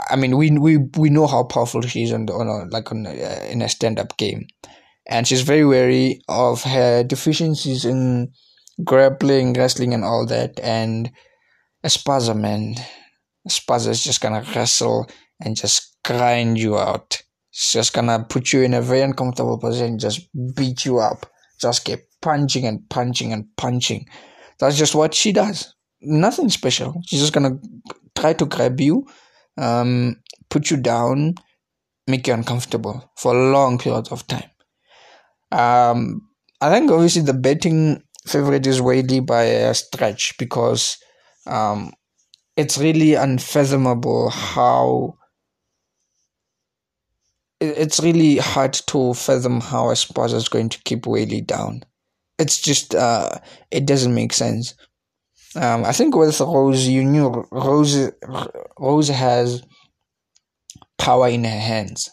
I 0.10 0.18
mean, 0.18 0.38
we 0.38 0.52
we 0.52 0.78
we 0.98 1.10
know 1.10 1.28
how 1.28 1.44
powerful 1.44 1.82
she 1.82 2.04
is 2.04 2.12
on 2.12 2.26
the, 2.26 2.34
on 2.34 2.48
a, 2.48 2.66
like 2.66 2.92
on 2.92 3.06
a, 3.06 3.50
in 3.50 3.62
a 3.62 3.70
stand 3.70 4.00
up 4.00 4.18
game, 4.18 4.46
and 5.08 5.28
she's 5.28 5.42
very 5.42 5.66
wary 5.66 6.22
of 6.28 6.64
her 6.64 7.04
deficiencies 7.04 7.86
in 7.86 8.32
grappling, 8.84 9.54
wrestling, 9.54 9.94
and 9.94 10.04
all 10.04 10.26
that. 10.28 10.60
And 10.60 11.12
Esparza, 11.84 12.38
man, 12.38 12.76
Esparza 13.48 13.90
is 13.90 14.04
just 14.04 14.22
gonna 14.22 14.46
wrestle 14.56 15.10
and 15.40 15.56
just 15.56 15.98
grind 16.06 16.60
you 16.60 16.78
out. 16.78 17.22
It's 17.52 17.72
just 17.72 17.94
gonna 17.94 18.26
put 18.28 18.54
you 18.54 18.62
in 18.62 18.74
a 18.74 18.82
very 18.82 19.02
uncomfortable 19.02 19.58
position, 19.58 20.00
just 20.00 20.28
beat 20.56 20.86
you 20.86 21.00
up, 21.00 21.26
just 21.60 21.84
keep 21.84 22.00
punching 22.22 22.66
and 22.66 22.88
punching 22.90 23.34
and 23.34 23.46
punching. 23.58 24.06
That's 24.60 24.78
just 24.78 24.96
what 24.96 25.14
she 25.14 25.32
does. 25.32 25.74
Nothing 26.02 26.50
special. 26.50 27.02
She's 27.06 27.20
just 27.20 27.34
gonna 27.34 27.58
try 28.16 28.34
to 28.34 28.46
grab 28.46 28.80
you, 28.80 29.08
um, 29.58 30.18
put 30.50 30.70
you 30.70 30.78
down, 30.78 31.36
make 32.08 32.28
you 32.28 32.34
uncomfortable 32.34 33.12
for 33.18 33.36
a 33.36 33.52
long 33.52 33.80
period 33.80 34.12
of 34.12 34.26
time. 34.28 34.50
Um, 35.52 36.28
I 36.62 36.70
think 36.70 36.92
obviously 36.92 37.24
the 37.24 37.34
betting 37.34 38.04
favorite 38.26 38.68
is 38.68 38.82
Weili 38.82 39.26
by 39.26 39.44
a 39.44 39.74
stretch 39.74 40.38
because 40.38 40.98
um, 41.48 41.94
it's 42.58 42.78
really 42.78 43.16
unfathomable 43.16 44.30
how 44.30 45.18
it's 47.60 48.00
really 48.00 48.38
hard 48.38 48.74
to 48.74 49.14
fathom 49.14 49.62
how 49.62 49.86
Esparza 49.86 50.34
is 50.34 50.50
going 50.50 50.70
to 50.70 50.82
keep 50.84 51.04
Weili 51.04 51.46
down. 51.46 51.84
It's 52.40 52.60
just 52.60 52.96
uh, 52.96 53.38
it 53.70 53.86
doesn't 53.86 54.16
make 54.16 54.34
sense. 54.34 54.74
Um, 55.56 55.86
I 55.86 55.92
think 55.92 56.16
with 56.16 56.40
Rose, 56.40 56.88
you 56.88 57.04
knew 57.04 57.46
Rose 57.52 58.12
Rose 58.80 59.08
has 59.10 59.62
power 60.98 61.28
in 61.28 61.44
her 61.44 61.60
hands, 61.60 62.10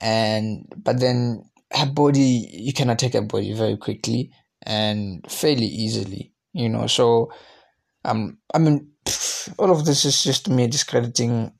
and 0.00 0.66
but 0.76 0.98
then 0.98 1.44
her 1.72 1.86
body 1.86 2.48
you 2.50 2.72
cannot 2.72 2.98
take 2.98 3.12
her 3.12 3.22
body 3.22 3.52
very 3.52 3.76
quickly 3.76 4.32
and 4.62 5.24
fairly 5.30 5.66
easily, 5.66 6.32
you 6.52 6.68
know. 6.68 6.86
So, 6.86 7.30
um, 8.08 8.38
I 8.54 8.58
mean, 8.58 8.90
all 9.58 9.70
of 9.70 9.84
this 9.84 10.04
is 10.04 10.22
just 10.22 10.48
me 10.48 10.66
discrediting 10.66 11.52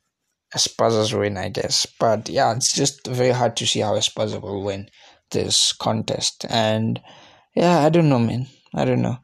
Esparza's 0.56 1.14
win, 1.14 1.36
I 1.36 1.48
guess. 1.48 1.86
But 1.98 2.28
yeah, 2.28 2.54
it's 2.54 2.72
just 2.72 3.06
very 3.06 3.30
hard 3.30 3.56
to 3.56 3.66
see 3.66 3.80
how 3.80 3.94
Esparza 3.94 4.40
will 4.40 4.64
win 4.64 4.88
this 5.30 5.72
contest. 5.72 6.46
And 6.48 7.00
yeah, 7.54 7.80
I 7.80 7.88
don't 7.90 8.08
know, 8.08 8.18
man. 8.18 8.46
I 8.74 8.84
don't 8.84 9.02
know. 9.02 9.18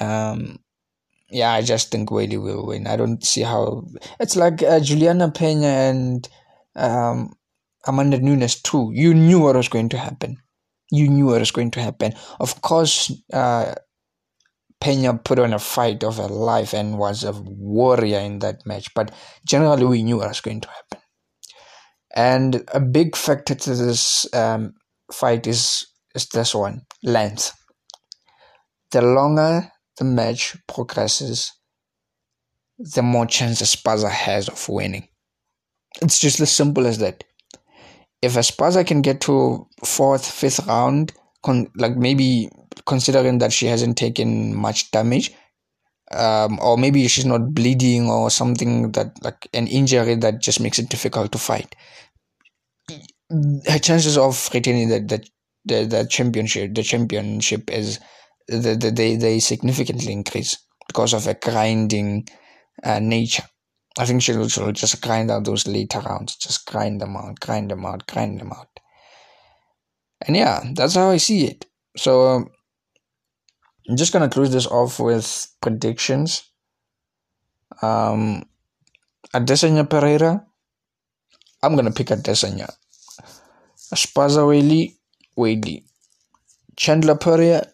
Um, 0.00 0.58
yeah, 1.30 1.52
I 1.52 1.62
just 1.62 1.90
think 1.90 2.10
Weili 2.10 2.40
will 2.40 2.66
win. 2.66 2.86
I 2.86 2.96
don't 2.96 3.24
see 3.24 3.42
how. 3.42 3.86
It's 4.20 4.36
like 4.36 4.62
uh, 4.62 4.80
Julianna 4.80 5.30
Peña 5.30 5.90
and 5.90 6.28
um, 6.74 7.34
Amanda 7.86 8.18
Nunes 8.18 8.60
too. 8.60 8.90
You 8.92 9.14
knew 9.14 9.40
what 9.40 9.56
was 9.56 9.68
going 9.68 9.88
to 9.90 9.98
happen. 9.98 10.36
You 10.90 11.08
knew 11.08 11.26
what 11.26 11.40
was 11.40 11.50
going 11.50 11.72
to 11.72 11.80
happen. 11.80 12.12
Of 12.38 12.62
course, 12.62 13.12
uh, 13.32 13.74
Peña 14.82 15.22
put 15.22 15.38
on 15.38 15.52
a 15.52 15.58
fight 15.58 16.04
of 16.04 16.18
her 16.18 16.28
life 16.28 16.74
and 16.74 16.98
was 16.98 17.24
a 17.24 17.32
warrior 17.32 18.18
in 18.18 18.40
that 18.40 18.66
match. 18.66 18.92
But 18.94 19.12
generally, 19.46 19.84
we 19.84 20.02
knew 20.02 20.18
what 20.18 20.28
was 20.28 20.40
going 20.40 20.60
to 20.60 20.68
happen. 20.68 21.00
And 22.14 22.64
a 22.72 22.80
big 22.80 23.16
factor 23.16 23.54
to 23.54 23.74
this 23.74 24.26
um, 24.34 24.74
fight 25.12 25.46
is 25.46 25.86
is 26.14 26.26
this 26.28 26.54
one 26.54 26.82
length. 27.02 27.52
The 28.90 29.02
longer 29.02 29.70
the 29.98 30.04
match 30.04 30.56
progresses, 30.66 31.52
the 32.78 33.02
more 33.02 33.26
chances 33.26 33.74
Esparza 33.74 34.10
has 34.10 34.48
of 34.48 34.68
winning. 34.68 35.08
It's 36.00 36.18
just 36.18 36.40
as 36.40 36.50
simple 36.50 36.86
as 36.86 36.98
that. 36.98 37.24
If 38.22 38.34
Esparza 38.34 38.86
can 38.86 39.02
get 39.02 39.20
to 39.22 39.66
fourth, 39.84 40.26
fifth 40.30 40.66
round, 40.66 41.12
con- 41.44 41.68
like 41.76 41.96
maybe 41.96 42.48
considering 42.84 43.38
that 43.38 43.52
she 43.52 43.66
hasn't 43.66 43.96
taken 43.96 44.54
much 44.54 44.90
damage, 44.90 45.32
um, 46.12 46.58
or 46.60 46.76
maybe 46.76 47.06
she's 47.08 47.26
not 47.26 47.54
bleeding 47.54 48.08
or 48.08 48.30
something 48.30 48.92
that 48.92 49.22
like 49.22 49.48
an 49.52 49.66
injury 49.66 50.14
that 50.16 50.40
just 50.40 50.60
makes 50.60 50.78
it 50.78 50.88
difficult 50.88 51.32
to 51.32 51.38
fight. 51.38 51.74
Her 53.66 53.78
chances 53.78 54.16
of 54.16 54.48
retaining 54.52 54.88
the 54.88 55.00
the, 55.00 55.28
the, 55.64 55.84
the 55.86 56.06
championship 56.06 56.74
the 56.74 56.82
championship 56.82 57.70
is 57.70 57.98
the, 58.46 58.76
the, 58.76 58.90
they 58.90 59.16
they 59.16 59.40
significantly 59.40 60.12
increase 60.12 60.56
because 60.86 61.12
of 61.12 61.26
a 61.26 61.34
grinding 61.34 62.28
uh, 62.84 63.00
nature. 63.00 63.42
I 63.98 64.04
think 64.04 64.22
she'll, 64.22 64.48
she'll 64.48 64.72
just 64.72 65.00
grind 65.02 65.30
out 65.30 65.44
those 65.44 65.66
later 65.66 66.00
rounds, 66.00 66.36
just 66.36 66.66
grind 66.66 67.00
them 67.00 67.16
out, 67.16 67.40
grind 67.40 67.70
them 67.70 67.86
out, 67.86 68.06
grind 68.06 68.38
them 68.40 68.52
out. 68.52 68.68
And 70.26 70.36
yeah, 70.36 70.62
that's 70.74 70.94
how 70.94 71.10
I 71.10 71.16
see 71.16 71.46
it. 71.46 71.66
So 71.96 72.28
um, 72.28 72.50
I'm 73.88 73.96
just 73.96 74.12
gonna 74.12 74.28
close 74.28 74.52
this 74.52 74.66
off 74.66 74.98
with 75.00 75.48
predictions. 75.60 76.44
Um, 77.82 78.44
Adesanya 79.34 79.88
Pereira, 79.88 80.44
I'm 81.62 81.76
gonna 81.76 81.92
pick 81.92 82.08
Adesanya. 82.08 82.72
Esparza 83.94 84.42
Weili, 84.46 84.96
Weili. 85.38 85.84
Chandler 86.76 87.16
Pereira, 87.16 87.66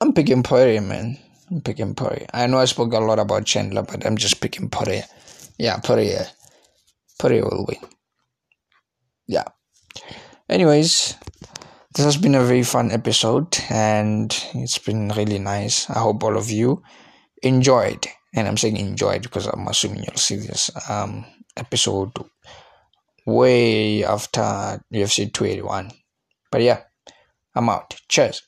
I'm 0.00 0.12
picking 0.12 0.44
Poirier, 0.44 0.80
man. 0.80 1.18
I'm 1.50 1.60
picking 1.60 1.94
Poirier. 1.94 2.26
I 2.32 2.46
know 2.46 2.58
I 2.58 2.66
spoke 2.66 2.92
a 2.92 3.00
lot 3.00 3.18
about 3.18 3.46
Chandler, 3.46 3.82
but 3.82 4.06
I'm 4.06 4.16
just 4.16 4.40
picking 4.40 4.70
Poirier. 4.70 5.02
Yeah, 5.58 5.78
Poirier. 5.78 6.26
Poirier 7.18 7.42
will 7.44 7.66
win. 7.66 7.78
Yeah. 9.26 9.44
Anyways, 10.48 11.16
this 11.98 12.04
has 12.04 12.16
been 12.16 12.36
a 12.36 12.44
very 12.44 12.62
fun 12.62 12.92
episode 12.92 13.58
and 13.70 14.30
it's 14.54 14.78
been 14.78 15.08
really 15.16 15.40
nice. 15.40 15.90
I 15.90 15.98
hope 15.98 16.22
all 16.22 16.36
of 16.36 16.48
you 16.48 16.80
enjoyed. 17.42 18.06
And 18.32 18.46
I'm 18.46 18.56
saying 18.56 18.76
enjoyed 18.76 19.22
because 19.22 19.48
I'm 19.48 19.66
assuming 19.66 20.04
you'll 20.04 20.14
see 20.14 20.36
this 20.36 20.70
um, 20.88 21.26
episode 21.56 22.12
way 23.26 24.04
after 24.04 24.40
UFC 24.94 25.32
281. 25.32 25.90
But 26.52 26.62
yeah, 26.62 26.82
I'm 27.56 27.68
out. 27.68 28.00
Cheers. 28.08 28.42